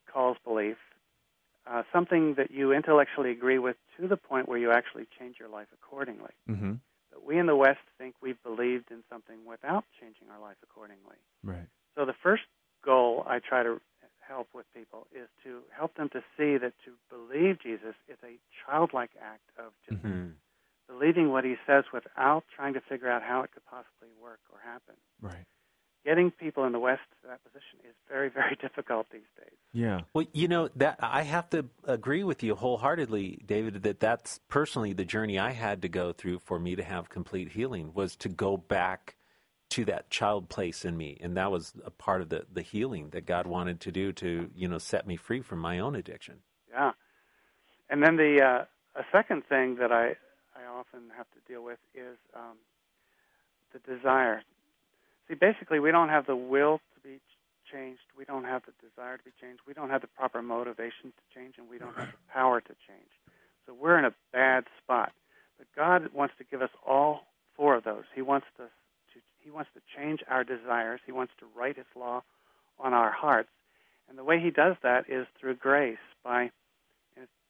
calls 0.06 0.38
belief 0.44 0.78
uh, 1.70 1.82
something 1.92 2.34
that 2.34 2.50
you 2.50 2.72
intellectually 2.72 3.30
agree 3.30 3.58
with 3.58 3.76
to 3.98 4.08
the 4.08 4.16
point 4.16 4.48
where 4.48 4.58
you 4.58 4.70
actually 4.70 5.06
change 5.18 5.36
your 5.38 5.48
life 5.48 5.68
accordingly. 5.72 6.32
Mm-hmm. 6.48 6.74
But 7.12 7.24
we 7.26 7.38
in 7.38 7.46
the 7.46 7.56
West 7.56 7.80
think 7.98 8.14
we've 8.22 8.42
believed 8.42 8.90
in 8.90 9.02
something 9.10 9.36
without 9.46 9.84
changing 10.00 10.28
our 10.32 10.40
life 10.40 10.56
accordingly. 10.62 11.16
Right. 11.42 11.66
So 11.96 12.04
the 12.04 12.14
first 12.22 12.44
goal 12.84 13.24
I 13.26 13.38
try 13.40 13.62
to 13.62 13.80
help 14.20 14.48
with 14.54 14.66
people 14.74 15.06
is 15.12 15.28
to 15.42 15.60
help 15.74 15.94
them 15.96 16.08
to 16.10 16.20
see 16.36 16.58
that 16.58 16.74
to 16.84 16.92
believe 17.08 17.58
Jesus 17.62 17.94
is 18.08 18.18
a 18.22 18.36
childlike 18.64 19.10
act 19.20 19.48
of 19.58 19.72
just 19.88 20.02
Mhm. 20.02 20.34
believing 20.86 21.30
what 21.30 21.44
he 21.44 21.56
says 21.66 21.84
without 21.92 22.44
trying 22.54 22.74
to 22.74 22.80
figure 22.80 23.08
out 23.08 23.22
how 23.22 23.42
it 23.42 23.52
could 23.52 23.64
possibly 23.64 24.10
work 24.20 24.40
or 24.52 24.58
happen. 24.60 24.96
Right. 25.20 25.46
Getting 26.04 26.30
people 26.30 26.64
in 26.64 26.72
the 26.72 26.78
West 26.78 27.02
to 27.22 27.28
that 27.28 27.44
position 27.44 27.80
is 27.88 27.94
very, 28.08 28.28
very 28.40 28.56
difficult 28.60 29.06
these 29.12 29.22
days. 29.36 29.56
Yeah. 29.72 30.00
Well, 30.14 30.26
you 30.32 30.48
know 30.48 30.68
that 30.76 30.98
I 31.00 31.22
have 31.22 31.50
to 31.50 31.66
agree 31.84 32.24
with 32.24 32.42
you 32.42 32.54
wholeheartedly, 32.54 33.42
David. 33.44 33.82
That 33.82 34.00
that's 34.00 34.40
personally 34.48 34.92
the 34.92 35.04
journey 35.04 35.38
I 35.38 35.52
had 35.52 35.82
to 35.82 35.88
go 35.88 36.12
through 36.12 36.38
for 36.40 36.58
me 36.58 36.76
to 36.76 36.82
have 36.82 37.08
complete 37.08 37.52
healing 37.52 37.92
was 37.94 38.16
to 38.16 38.28
go 38.28 38.56
back 38.56 39.16
to 39.70 39.84
that 39.84 40.08
child 40.08 40.48
place 40.48 40.84
in 40.84 40.96
me, 40.96 41.18
and 41.20 41.36
that 41.36 41.50
was 41.50 41.74
a 41.84 41.90
part 41.90 42.22
of 42.22 42.30
the 42.30 42.46
the 42.50 42.62
healing 42.62 43.10
that 43.10 43.26
God 43.26 43.46
wanted 43.46 43.80
to 43.80 43.92
do 43.92 44.12
to 44.14 44.50
you 44.54 44.68
know 44.68 44.78
set 44.78 45.06
me 45.06 45.16
free 45.16 45.42
from 45.42 45.58
my 45.58 45.78
own 45.78 45.94
addiction. 45.94 46.36
Yeah. 46.70 46.92
And 47.90 48.02
then 48.02 48.16
the 48.16 48.42
uh, 48.42 48.64
a 48.98 49.04
second 49.12 49.44
thing 49.48 49.76
that 49.76 49.92
I 49.92 50.16
I 50.56 50.64
often 50.66 51.10
have 51.16 51.26
to 51.30 51.52
deal 51.52 51.62
with 51.62 51.78
is 51.94 52.16
um, 52.34 52.56
the 53.72 53.78
desire. 53.80 54.42
See, 55.28 55.34
basically, 55.34 55.78
we 55.78 55.90
don't 55.90 56.08
have 56.08 56.26
the 56.26 56.36
will 56.36 56.80
to 56.94 57.00
be 57.02 57.20
changed. 57.70 58.00
We 58.16 58.24
don't 58.24 58.44
have 58.44 58.62
the 58.64 58.72
desire 58.80 59.18
to 59.18 59.24
be 59.24 59.32
changed. 59.40 59.60
We 59.66 59.74
don't 59.74 59.90
have 59.90 60.00
the 60.00 60.08
proper 60.08 60.42
motivation 60.42 61.12
to 61.12 61.38
change, 61.38 61.54
and 61.58 61.68
we 61.68 61.78
don't 61.78 61.94
have 61.96 62.08
the 62.08 62.32
power 62.32 62.60
to 62.60 62.74
change. 62.86 63.12
So 63.66 63.74
we're 63.74 63.98
in 63.98 64.04
a 64.06 64.14
bad 64.32 64.64
spot. 64.82 65.12
But 65.58 65.66
God 65.76 66.12
wants 66.14 66.34
to 66.38 66.44
give 66.44 66.62
us 66.62 66.70
all 66.86 67.22
four 67.54 67.76
of 67.76 67.84
those. 67.84 68.04
He 68.14 68.22
wants 68.22 68.46
to 68.56 68.64
He 69.40 69.50
wants 69.50 69.70
to 69.74 69.80
change 69.96 70.20
our 70.28 70.44
desires. 70.44 71.00
He 71.06 71.12
wants 71.12 71.32
to 71.40 71.46
write 71.56 71.76
His 71.76 71.86
law 71.94 72.22
on 72.78 72.92
our 72.94 73.10
hearts. 73.10 73.50
And 74.08 74.16
the 74.16 74.24
way 74.24 74.40
He 74.40 74.50
does 74.50 74.76
that 74.82 75.08
is 75.08 75.26
through 75.38 75.56
grace 75.56 75.98
by 76.24 76.50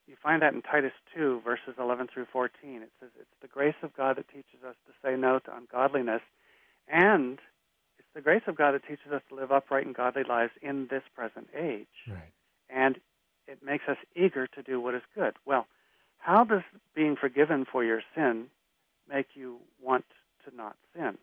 you 0.08 0.16
find 0.22 0.40
that 0.40 0.54
in 0.54 0.62
Titus 0.62 0.92
2, 1.14 1.42
verses 1.44 1.74
11 1.78 2.08
through 2.12 2.26
14. 2.32 2.82
It 2.82 2.90
says, 2.98 3.10
It's 3.20 3.28
the 3.42 3.48
grace 3.48 3.74
of 3.82 3.94
God 3.94 4.16
that 4.16 4.28
teaches 4.28 4.64
us 4.66 4.74
to 4.86 4.92
say 5.04 5.16
no 5.16 5.38
to 5.40 5.54
ungodliness, 5.54 6.22
and 6.88 7.38
the 8.18 8.22
grace 8.22 8.42
of 8.48 8.57
God 8.57 8.72
that 8.72 8.83
teaches 8.83 9.12
us 9.12 9.22
to 9.28 9.37
live 9.37 9.52
upright 9.52 9.87
and 9.87 9.94
godly 9.94 10.24
lives 10.28 10.50
in 10.61 10.88
this 10.90 11.04
present 11.14 11.46
age. 11.57 11.87
Right. 12.11 12.33
And 12.68 12.96
it 13.46 13.62
makes 13.62 13.85
us 13.88 13.96
eager 14.16 14.48
to 14.48 14.61
do 14.61 14.81
what 14.81 14.96
is 14.96 15.02
good. 15.14 15.35
Well, 15.46 15.68
how 16.18 16.42
does 16.42 16.62
being 16.96 17.14
forgiven 17.14 17.64
for 17.64 17.85
your 17.85 18.02
sin 18.16 18.46
make 19.09 19.28
you 19.35 19.59
want 19.81 20.04
to 20.44 20.57
not 20.57 20.74
sin? 20.96 21.16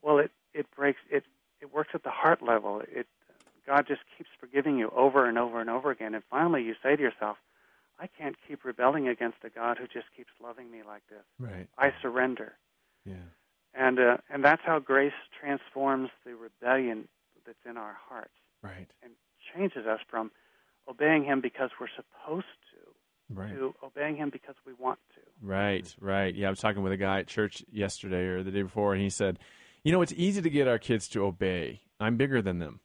Well, 0.00 0.16
it, 0.16 0.30
it 0.54 0.64
breaks, 0.74 1.00
it, 1.10 1.24
it 1.60 1.74
works 1.74 1.90
at 1.92 2.02
the 2.02 2.10
heart 2.10 2.42
level. 2.42 2.80
It, 2.90 3.06
God 3.66 3.84
just 3.86 4.00
keeps 4.16 4.30
forgiving 4.40 4.78
you 4.78 4.90
over 4.96 5.28
and 5.28 5.36
over 5.36 5.60
and 5.60 5.68
over 5.68 5.90
again. 5.90 6.14
And 6.14 6.24
finally, 6.30 6.62
you 6.62 6.76
say 6.82 6.96
to 6.96 7.02
yourself, 7.02 7.36
I 7.98 8.06
can't 8.06 8.36
keep 8.48 8.64
rebelling 8.64 9.06
against 9.06 9.36
a 9.44 9.50
God 9.50 9.76
who 9.76 9.86
just 9.86 10.06
keeps 10.16 10.30
loving 10.42 10.70
me 10.70 10.78
like 10.86 11.02
this. 11.10 11.24
Right. 11.38 11.68
I 11.76 11.92
surrender. 12.00 12.54
Yeah. 13.04 13.16
And 13.78 13.98
uh, 13.98 14.16
and 14.30 14.42
that's 14.44 14.62
how 14.64 14.78
grace 14.78 15.12
transforms 15.38 16.08
the 16.24 16.34
rebellion 16.34 17.08
that's 17.46 17.58
in 17.68 17.76
our 17.76 17.96
hearts 18.08 18.32
Right. 18.62 18.88
and 19.02 19.12
changes 19.54 19.86
us 19.86 20.00
from 20.10 20.30
obeying 20.88 21.24
Him 21.24 21.40
because 21.40 21.70
we're 21.80 21.88
supposed 21.94 22.46
to 22.72 23.34
Right. 23.34 23.52
to 23.52 23.74
obeying 23.82 24.16
Him 24.16 24.30
because 24.30 24.54
we 24.64 24.72
want 24.72 25.00
to. 25.14 25.20
Right, 25.42 25.94
right. 26.00 26.32
Yeah, 26.34 26.46
I 26.46 26.50
was 26.50 26.60
talking 26.60 26.82
with 26.82 26.92
a 26.92 26.96
guy 26.96 27.18
at 27.20 27.26
church 27.26 27.64
yesterday 27.70 28.24
or 28.26 28.42
the 28.44 28.50
day 28.52 28.62
before, 28.62 28.94
and 28.94 29.02
he 29.02 29.10
said, 29.10 29.38
"You 29.84 29.92
know, 29.92 30.00
it's 30.00 30.12
easy 30.16 30.40
to 30.42 30.48
get 30.50 30.68
our 30.68 30.78
kids 30.78 31.08
to 31.08 31.24
obey. 31.24 31.82
I'm 32.00 32.16
bigger 32.16 32.40
than 32.40 32.60
them, 32.60 32.80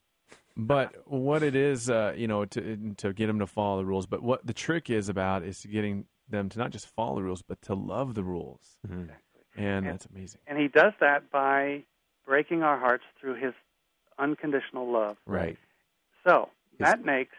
but 0.58 1.08
what 1.08 1.43
it 1.43 1.56
is, 1.56 1.89
uh, 1.89 2.13
you 2.17 2.27
know, 2.27 2.45
to 2.45 2.93
to 2.97 3.13
get 3.13 3.27
them 3.27 3.39
to 3.39 3.47
follow 3.47 3.77
the 3.77 3.86
rules. 3.86 4.08
But 4.08 4.23
what 4.23 4.45
the 4.45 4.54
trick 4.54 4.89
is 4.89 5.10
about 5.10 5.43
is 5.43 5.63
getting 5.65 6.06
them 6.27 6.49
to 6.49 6.58
not 6.60 6.71
just 6.71 6.88
follow 6.88 7.15
the 7.17 7.23
rules, 7.23 7.41
but 7.43 7.62
to 7.63 7.75
love 7.75 8.15
the 8.15 8.23
rules, 8.23 8.77
Exactly. 8.84 9.15
And 9.58 9.86
that's 9.86 10.06
amazing. 10.08 10.42
And 10.48 10.58
He 10.58 10.68
does 10.68 10.94
that 11.00 11.30
by 11.32 11.84
breaking 12.26 12.64
our 12.64 12.78
hearts 12.78 13.04
through 13.20 13.36
His 13.36 13.54
unconditional 14.20 14.92
love. 14.92 15.18
Right. 15.26 15.58
So 16.26 16.50
His- 16.72 16.80
that 16.80 17.04
makes 17.06 17.36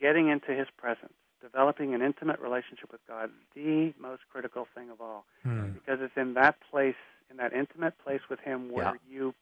getting 0.00 0.28
into 0.28 0.52
His 0.54 0.68
presence, 0.76 1.14
developing 1.40 1.94
an 1.94 2.02
intimate 2.02 2.40
relationship 2.40 2.92
with 2.92 3.00
God, 3.08 3.30
the 3.54 3.94
most 3.98 4.22
critical 4.30 4.66
thing 4.74 4.90
of 4.90 5.00
all. 5.00 5.24
Hmm. 5.42 5.72
because 5.72 6.00
it's 6.00 6.16
in 6.16 6.34
that 6.34 6.56
place, 6.70 6.96
in 7.30 7.36
that 7.38 7.52
intimate 7.52 7.96
place 7.98 8.20
with 8.28 8.40
Him, 8.40 8.70
where 8.70 8.84
Yeah. 8.86 8.92
you 9.08 9.34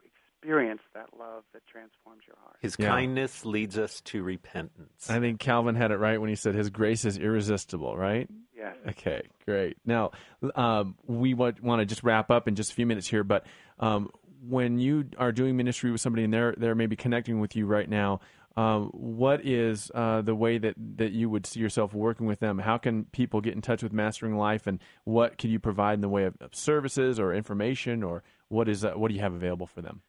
experience 0.45 0.83
that 0.95 1.09
love 1.19 1.43
that 1.53 1.67
transforms 1.67 2.23
your 2.27 2.37
heart. 2.43 2.57
His 2.61 2.77
Yeah. 2.79 2.89
kindness 2.89 3.45
leads 3.45 3.79
us 3.79 4.01
to 4.03 4.23
repentance. 4.23 5.09
I 5.11 5.19
think 5.21 5.41
Calvin 5.41 5.75
had 5.75 5.91
it 5.91 5.97
right 5.97 6.21
when 6.21 6.29
he 6.29 6.37
said 6.37 6.55
his 6.55 6.71
grace 6.71 7.05
is 7.05 7.17
irresistible, 7.19 7.97
right? 7.97 8.29
Yes. 8.55 8.77
Okay, 8.91 9.23
great. 9.47 9.79
Now, 9.85 10.11
um, 10.55 10.97
we 11.07 11.35
want, 11.35 11.63
want 11.63 11.81
to 11.81 11.87
just 11.87 12.03
wrap 12.03 12.31
up 12.31 12.47
in 12.47 12.55
just 12.55 12.73
a 12.73 12.75
few 12.75 12.87
minutes 12.87 13.09
here, 13.09 13.25
but 13.25 13.47
um, 13.79 14.11
when 14.47 14.79
you 14.79 15.07
are 15.19 15.33
doing 15.33 15.57
ministry 15.57 15.91
with 15.91 16.01
somebody 16.01 16.25
and 16.25 16.33
they're 16.33 16.55
they're 16.57 16.75
maybe 16.75 16.97
connecting 16.97 17.41
with 17.41 17.57
you 17.57 17.67
right 17.67 17.89
now, 17.89 18.21
um, 18.57 18.91
what 18.93 19.45
is 19.45 19.91
uh, 19.95 20.21
the 20.23 20.35
way 20.35 20.59
that, 20.59 20.75
that 20.97 21.13
you 21.13 21.29
would 21.29 21.47
see 21.47 21.59
yourself 21.61 21.93
working 21.95 22.27
with 22.27 22.41
them? 22.41 22.59
How 22.59 22.79
can 22.79 23.05
people 23.07 23.41
get 23.41 23.55
in 23.55 23.63
touch 23.63 23.83
with 23.83 23.93
Mastering 23.93 24.37
Life, 24.37 24.67
and 24.67 24.79
what 25.05 25.39
can 25.39 25.51
you 25.51 25.59
provide 25.59 25.95
in 25.95 26.01
the 26.03 26.09
way 26.09 26.25
of, 26.25 26.37
of 26.41 26.55
services 26.55 27.19
or 27.19 27.35
information, 27.35 28.03
or 28.03 28.23
what 28.49 28.69
is 28.69 28.85
uh, 28.85 28.93
what 28.93 29.09
do 29.09 29.15
you 29.15 29.21
have 29.23 29.35
available 29.35 29.67
for 29.67 29.81
them? 29.83 30.03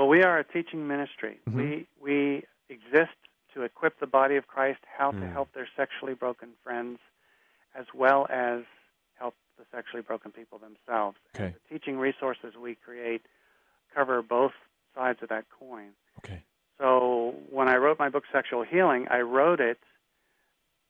Well, 0.00 0.08
we 0.08 0.22
are 0.22 0.38
a 0.38 0.44
teaching 0.44 0.88
ministry. 0.88 1.38
Mhm. 1.46 1.54
We 1.54 1.86
we 2.00 2.44
exist 2.70 3.12
to 3.52 3.64
equip 3.64 3.98
the 3.98 4.06
body 4.06 4.36
of 4.36 4.46
Christ 4.46 4.80
how 4.86 5.10
to 5.10 5.18
Mm. 5.18 5.30
help 5.30 5.52
their 5.52 5.68
sexually 5.76 6.14
broken 6.14 6.54
friends, 6.64 7.00
as 7.74 7.84
well 7.92 8.26
as 8.30 8.64
help 9.18 9.34
the 9.58 9.66
sexually 9.70 10.00
broken 10.00 10.32
people 10.32 10.56
themselves. 10.58 11.18
Okay. 11.34 11.46
And 11.48 11.54
the 11.54 11.60
teaching 11.68 11.98
resources 11.98 12.56
we 12.56 12.76
create 12.76 13.26
cover 13.92 14.22
both 14.22 14.54
sides 14.94 15.22
of 15.22 15.28
that 15.28 15.50
coin. 15.50 15.94
Okay. 16.20 16.44
So 16.78 17.32
when 17.50 17.68
I 17.68 17.76
wrote 17.76 17.98
my 17.98 18.08
book, 18.08 18.24
Sexual 18.32 18.62
Healing, 18.62 19.06
I 19.08 19.20
wrote 19.20 19.60
it 19.60 19.82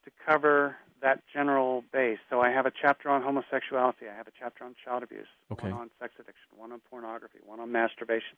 to 0.05 0.11
cover 0.25 0.77
that 1.01 1.27
general 1.27 1.81
base. 1.91 2.19
So 2.29 2.39
I 2.39 2.49
have 2.51 2.65
a 2.65 2.71
chapter 2.71 3.09
on 3.09 3.23
homosexuality, 3.23 4.07
I 4.07 4.13
have 4.13 4.29
a 4.29 4.31
chapter 4.39 4.63
on 4.63 4.73
child 4.75 5.03
abuse, 5.03 5.27
Okay. 5.51 5.69
one 5.69 5.81
on 5.81 5.91
sex 5.99 6.13
addiction, 6.17 6.47
one 6.55 6.71
on 6.71 6.79
pornography, 6.79 7.39
one 7.43 7.59
on 7.59 7.73
masturbation. 7.73 8.37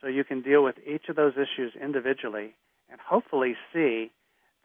So 0.00 0.08
you 0.08 0.24
can 0.24 0.42
deal 0.42 0.62
with 0.62 0.76
each 0.86 1.08
of 1.08 1.16
those 1.16 1.34
issues 1.34 1.72
individually 1.80 2.54
and 2.90 3.00
hopefully 3.00 3.56
see 3.72 4.10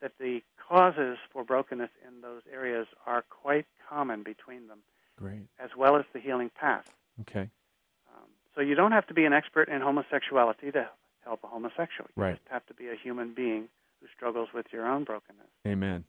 that 0.01 0.11
the 0.19 0.41
causes 0.67 1.17
for 1.31 1.43
brokenness 1.43 1.89
in 2.07 2.21
those 2.21 2.41
areas 2.51 2.87
are 3.05 3.23
quite 3.29 3.65
common 3.89 4.23
between 4.23 4.67
them, 4.67 4.79
Great. 5.17 5.43
as 5.59 5.69
well 5.77 5.95
as 5.95 6.05
the 6.13 6.19
healing 6.19 6.49
path. 6.59 6.85
Okay. 7.21 7.49
Um, 8.13 8.27
so 8.55 8.61
you 8.61 8.75
don't 8.75 8.91
have 8.91 9.07
to 9.07 9.13
be 9.13 9.25
an 9.25 9.33
expert 9.33 9.69
in 9.69 9.81
homosexuality 9.81 10.71
to 10.71 10.89
help 11.23 11.43
a 11.43 11.47
homosexual. 11.47 12.09
You 12.15 12.23
Right. 12.23 12.35
just 12.35 12.47
have 12.49 12.65
to 12.67 12.73
be 12.73 12.87
a 12.89 12.95
human 12.95 13.33
being 13.33 13.69
who 13.99 14.07
struggles 14.15 14.49
with 14.53 14.65
your 14.73 14.87
own 14.87 15.03
brokenness. 15.03 15.47
Amen. 15.67 16.05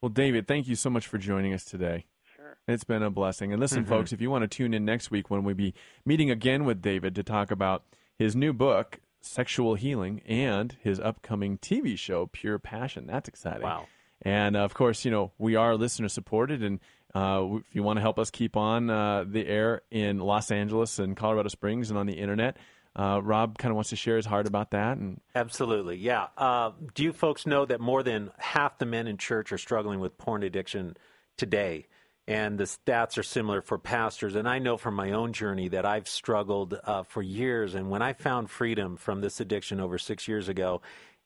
Well, 0.00 0.10
David, 0.10 0.46
thank 0.46 0.68
you 0.68 0.74
so 0.76 0.90
much 0.90 1.06
for 1.06 1.18
joining 1.18 1.52
us 1.52 1.64
today. 1.64 2.06
Sure. 2.36 2.56
It's 2.68 2.84
been 2.84 3.02
a 3.02 3.10
blessing. 3.10 3.52
And 3.52 3.60
listen, 3.60 3.84
Mhm. 3.84 3.88
folks, 3.88 4.12
if 4.12 4.20
you 4.20 4.30
want 4.30 4.42
to 4.42 4.48
tune 4.48 4.74
in 4.74 4.84
next 4.84 5.10
week 5.10 5.30
when 5.30 5.44
we 5.44 5.54
be 5.54 5.74
meeting 6.04 6.30
again 6.30 6.64
with 6.64 6.82
David 6.82 7.14
to 7.16 7.22
talk 7.22 7.50
about 7.50 7.84
his 8.18 8.36
new 8.36 8.52
book, 8.52 9.00
Sexual 9.20 9.74
Healing, 9.74 10.20
and 10.26 10.76
his 10.80 11.00
upcoming 11.00 11.58
TV 11.58 11.98
show, 11.98 12.26
Pure 12.26 12.60
Passion. 12.60 13.06
That's 13.06 13.28
exciting. 13.28 13.62
Wow. 13.62 13.86
And 14.22 14.56
uh, 14.56 14.60
of 14.60 14.74
course, 14.74 15.04
you 15.04 15.10
know, 15.10 15.32
we 15.38 15.56
are 15.56 15.76
listener 15.76 16.08
supported. 16.08 16.62
And 16.62 16.80
uh, 17.14 17.56
if 17.56 17.74
you 17.74 17.82
want 17.82 17.98
to 17.98 18.00
help 18.00 18.18
us 18.18 18.30
keep 18.30 18.56
on 18.56 18.90
uh, 18.90 19.24
the 19.26 19.46
air 19.46 19.82
in 19.90 20.18
Los 20.18 20.50
Angeles 20.50 20.98
and 20.98 21.16
Colorado 21.16 21.48
Springs 21.48 21.90
and 21.90 21.98
on 21.98 22.06
the 22.06 22.14
internet, 22.14 22.56
uh, 22.96 23.20
Rob 23.22 23.58
kind 23.58 23.70
of 23.70 23.76
wants 23.76 23.90
to 23.90 23.96
share 23.96 24.16
his 24.16 24.26
heart 24.26 24.46
about 24.46 24.70
that. 24.70 24.96
And 24.96 25.20
Absolutely, 25.34 25.96
yeah. 25.96 26.28
Uh, 26.38 26.70
do 26.94 27.02
you 27.02 27.12
folks 27.12 27.46
know 27.46 27.64
that 27.66 27.80
more 27.80 28.02
than 28.02 28.30
half 28.38 28.78
the 28.78 28.86
men 28.86 29.06
in 29.06 29.16
church 29.18 29.52
are 29.52 29.58
struggling 29.58 30.00
with 30.00 30.16
porn 30.16 30.42
addiction 30.42 30.96
today? 31.36 31.86
And 32.26 32.58
the 32.58 32.64
stats 32.64 33.18
are 33.18 33.22
similar 33.22 33.60
for 33.60 33.78
pastors. 33.78 34.34
And 34.34 34.48
I 34.48 34.58
know 34.58 34.78
from 34.78 34.94
my 34.94 35.12
own 35.12 35.34
journey 35.34 35.68
that 35.68 35.84
I've 35.84 36.08
struggled 36.08 36.78
uh, 36.84 37.02
for 37.02 37.22
years. 37.22 37.74
And 37.74 37.90
when 37.90 38.00
I 38.00 38.14
found 38.14 38.50
freedom 38.50 38.96
from 38.96 39.20
this 39.20 39.40
addiction 39.40 39.78
over 39.78 39.98
six 39.98 40.26
years 40.26 40.48
ago, 40.48 40.80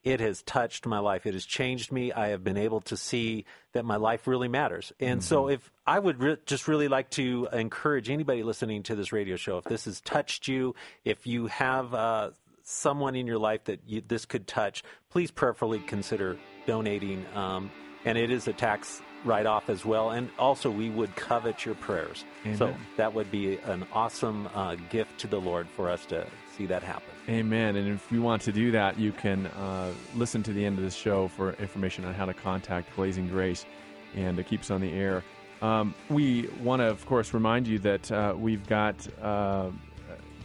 it 0.05 0.21
has 0.21 0.43
touched 0.43 0.87
my 0.87 0.99
life. 0.99 1.27
It 1.27 1.35
has 1.35 1.45
changed 1.45 1.93
me. 1.93 2.13
I 2.13 2.29
have 2.29 2.45
been 2.45 2.57
able 2.57 2.81
to 2.83 2.97
see 2.97 3.45
that 3.73 3.85
my 3.85 3.97
life 3.97 4.27
really 4.27 4.49
matters. 4.49 4.93
And 5.01 5.23
so, 5.23 5.49
if 5.49 5.71
I 5.87 5.99
would 5.99 6.23
re- 6.23 6.37
just 6.47 6.69
really 6.69 6.89
like 6.89 7.11
to 7.11 7.49
encourage 7.53 8.09
anybody 8.09 8.43
listening 8.43 8.85
to 8.85 8.95
this 8.95 9.13
radio 9.13 9.37
show, 9.37 9.59
if 9.59 9.65
this 9.65 9.87
has 9.87 10.01
touched 10.01 10.47
you, 10.47 10.75
if 11.05 11.27
you 11.27 11.49
have 11.49 11.95
uh, 11.95 12.31
someone 12.63 13.17
in 13.17 13.27
your 13.27 13.39
life 13.39 13.65
that 13.65 13.81
you, 13.87 14.03
this 14.07 14.25
could 14.25 14.47
touch, 14.47 14.85
please 15.11 15.31
prayerfully 15.31 15.81
consider 15.81 16.39
donating. 16.67 17.27
Um, 17.35 17.71
and 18.05 18.17
it 18.17 18.31
is 18.31 18.47
a 18.47 18.53
tax 18.53 19.03
write 19.25 19.47
off 19.47 19.69
as 19.69 19.85
well. 19.85 20.11
And 20.11 20.29
also, 20.39 20.71
we 20.71 20.91
would 20.91 21.15
covet 21.17 21.65
your 21.65 21.75
prayers. 21.77 22.25
So, 22.57 22.75
that 22.97 23.13
would 23.13 23.31
be 23.31 23.59
an 23.59 23.87
awesome 23.93 24.49
uh, 24.55 24.77
gift 24.91 25.19
to 25.21 25.27
the 25.27 25.41
Lord 25.41 25.69
for 25.69 25.91
us 25.91 26.05
to 26.07 26.27
see 26.57 26.67
that 26.67 26.83
happen. 26.83 27.11
Amen. 27.29 27.77
And 27.77 27.89
if 27.89 28.11
you 28.11 28.23
want 28.23 28.43
to 28.43 28.53
do 28.53 28.71
that, 28.73 28.99
you 28.99 29.13
can 29.13 29.47
uh, 29.47 29.93
listen 30.15 30.43
to 30.45 30.53
the 30.53 30.65
end 30.65 30.79
of 30.79 30.85
the 30.85 30.91
show 30.91 31.29
for 31.29 31.53
information 31.55 32.05
on 32.05 32.15
how 32.15 32.25
to 32.25 32.35
contact 32.35 32.95
Blazing 32.97 33.29
Grace 33.29 33.67
and 34.17 34.37
to 34.37 34.43
keep 34.43 34.61
us 34.61 34.71
on 34.71 34.81
the 34.81 34.93
air. 34.93 35.23
Um, 35.61 35.95
we 36.09 36.49
want 36.63 36.81
to, 36.81 36.87
of 36.87 37.05
course, 37.07 37.35
remind 37.35 37.67
you 37.67 37.79
that 37.81 38.11
uh, 38.11 38.35
we've 38.37 38.67
got 38.67 39.07
uh, 39.23 39.71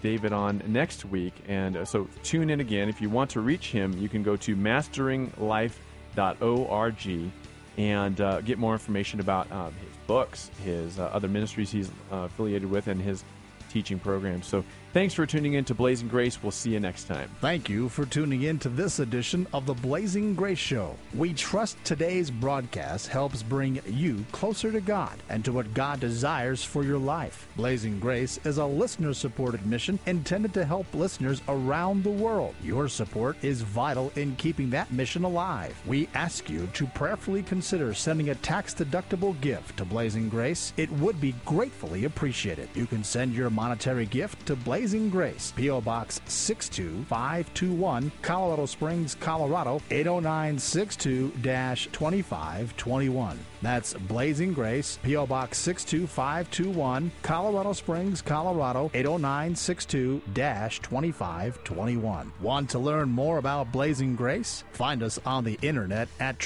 David 0.02 0.34
on 0.34 0.62
next 0.68 1.06
week. 1.06 1.34
And 1.48 1.78
uh, 1.78 1.86
so 1.86 2.10
tune 2.24 2.50
in 2.50 2.60
again. 2.60 2.90
If 2.90 3.02
you 3.02 3.10
want 3.10 3.30
to 3.32 3.40
reach 3.40 3.72
him, 3.72 3.98
you 3.98 4.10
can 4.10 4.24
go 4.24 4.36
to 4.36 4.56
masteringlife.org 4.56 7.32
and 7.78 8.22
uh, 8.22 8.42
get 8.42 8.58
more 8.58 8.74
information 8.74 9.20
about 9.20 9.52
um, 9.52 9.74
his 9.74 9.96
books, 10.08 10.52
his 10.64 11.00
uh, 11.00 11.06
other 11.06 11.28
ministries 11.28 11.72
he's 11.72 11.90
uh, 12.12 12.18
affiliated 12.18 12.70
with, 12.70 12.88
and 12.88 13.02
his 13.02 13.24
teaching 13.70 14.00
programs. 14.00 14.46
So 14.46 14.64
thanks 14.94 15.16
for 15.16 15.26
tuning 15.26 15.54
in 15.54 15.66
to 15.66 15.74
Blazing 15.74 16.08
Grace. 16.08 16.42
We'll 16.42 16.52
see 16.52 16.70
you 16.70 16.80
next 16.80 17.06
time. 17.06 17.30
Thank 17.42 17.68
you 17.68 17.90
for 17.90 18.06
tuning 18.06 18.44
in 18.44 18.60
to 18.60 18.70
this 18.70 19.00
edition 19.00 19.48
of 19.52 19.66
the 19.66 19.74
Blazing 19.74 20.36
Grace 20.36 20.60
Show. 20.60 20.96
We 21.16 21.34
trust 21.34 21.78
today's 21.84 22.30
broadcast 22.30 23.08
helps 23.08 23.42
bring 23.42 23.82
you 23.88 24.24
closer 24.32 24.72
to 24.72 24.80
God 24.80 25.18
and 25.30 25.44
to 25.46 25.52
what 25.52 25.74
God 25.74 26.00
desires 26.00 26.64
for 26.64 26.84
your 26.84 27.00
life. 27.00 27.48
Blazing 27.56 28.00
Grace 28.00 28.40
is 28.46 28.60
a 28.60 28.66
listener 28.66 29.16
supported 29.16 29.66
mission 29.66 29.98
intended 30.06 30.54
to 30.54 30.64
help 30.64 30.86
listeners 30.94 31.42
around 31.48 32.04
the 32.04 32.12
world. 32.12 32.54
Your 32.64 32.88
support 32.88 33.36
is 33.44 33.64
vital 33.64 34.12
in 34.16 34.36
keeping 34.36 34.70
that 34.70 34.92
mission 34.92 35.24
alive. 35.24 35.76
We 35.88 36.08
ask 36.14 36.50
you 36.50 36.68
to 36.74 36.86
prayerfully 36.86 37.42
consider 37.42 37.96
sending 37.96 38.30
a 38.30 38.36
tax 38.36 38.76
deductible 38.76 39.40
gift 39.42 39.78
to 39.78 39.86
Blazing 39.86 40.30
Grace. 40.30 40.72
It 40.78 40.92
would 40.92 41.20
be 41.20 41.34
gratefully 41.46 42.06
appreciated. 42.06 42.70
You 42.76 42.86
can 42.86 43.04
send 43.04 43.34
your 43.34 43.50
monetary 43.50 44.06
gift 44.06 44.46
to 44.46 44.56
Blazing 44.56 44.83
Grace, 44.84 45.54
P.O. 45.56 45.80
Box 45.80 46.20
62521, 46.26 48.12
Colorado 48.22 48.66
Springs, 48.66 49.16
Colorado 49.16 49.82
80962 49.90 51.32
2521. 51.40 53.40
That's 53.62 53.94
Blazing 53.94 54.52
Grace, 54.52 55.00
P.O. 55.02 55.26
Box 55.26 55.58
62521, 55.60 57.12
Colorado 57.22 57.72
Springs, 57.72 58.22
Colorado 58.22 58.92
80962 58.94 60.22
2521. 60.34 62.34
Want 62.42 62.70
to 62.70 62.80
learn 62.80 63.08
more 63.08 63.38
about 63.38 63.72
Blazing 63.72 64.18
Grace? 64.18 64.66
Find 64.74 65.02
us 65.02 65.18
on 65.26 65.46
the 65.46 65.58
internet 65.62 66.10
at 66.20 66.40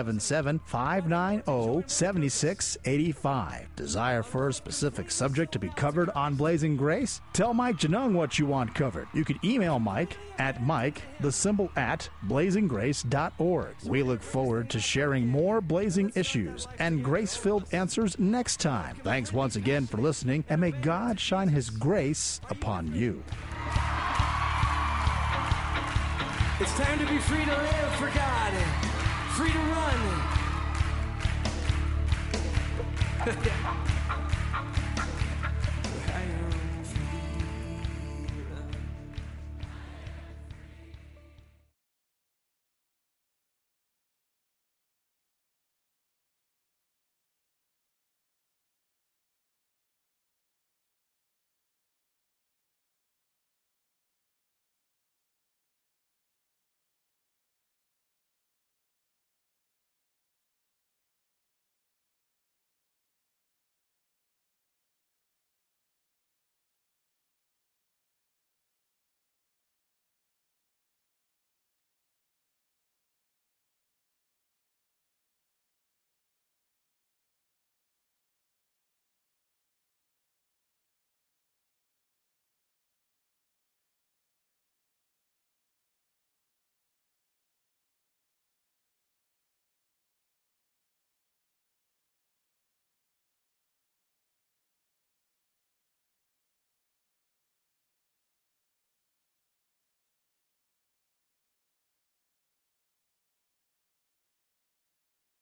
877 0.03 0.59
590 0.65 1.87
7685. 1.87 3.75
Desire 3.75 4.23
for 4.23 4.49
a 4.49 4.53
specific 4.53 5.09
subject 5.09 5.51
to 5.53 5.59
be 5.59 5.69
covered 5.69 6.09
on 6.09 6.35
Blazing 6.35 6.75
Grace? 6.75 7.21
Tell 7.31 7.53
Mike 7.53 7.77
Janung 7.77 8.13
what 8.13 8.37
you 8.37 8.45
want 8.45 8.75
covered. 8.75 9.07
You 9.13 9.23
can 9.23 9.39
email 9.43 9.79
Mike 9.79 10.17
at 10.39 10.61
Mike, 10.61 11.01
the 11.21 11.31
symbol 11.31 11.71
at 11.75 12.09
blazinggrace.org. 12.27 13.75
We 13.85 14.03
look 14.03 14.21
forward 14.21 14.69
to 14.71 14.79
sharing 14.79 15.27
more 15.27 15.61
blazing 15.61 16.11
issues 16.15 16.67
and 16.79 17.03
grace 17.03 17.35
filled 17.35 17.65
answers 17.73 18.19
next 18.19 18.59
time. 18.59 18.97
Thanks 19.03 19.31
once 19.31 19.55
again 19.55 19.87
for 19.87 19.97
listening, 19.97 20.43
and 20.49 20.59
may 20.59 20.71
God 20.71 21.19
shine 21.19 21.47
His 21.47 21.69
grace 21.69 22.41
upon 22.49 22.93
you. 22.93 23.23
It's 26.59 26.77
time 26.77 26.99
to 26.99 27.05
be 27.07 27.17
free 27.19 27.43
to 27.45 27.51
live 27.51 27.95
for 27.95 28.07
God, 28.07 28.92
free 29.34 29.52
to 29.52 29.58
run. 29.58 30.00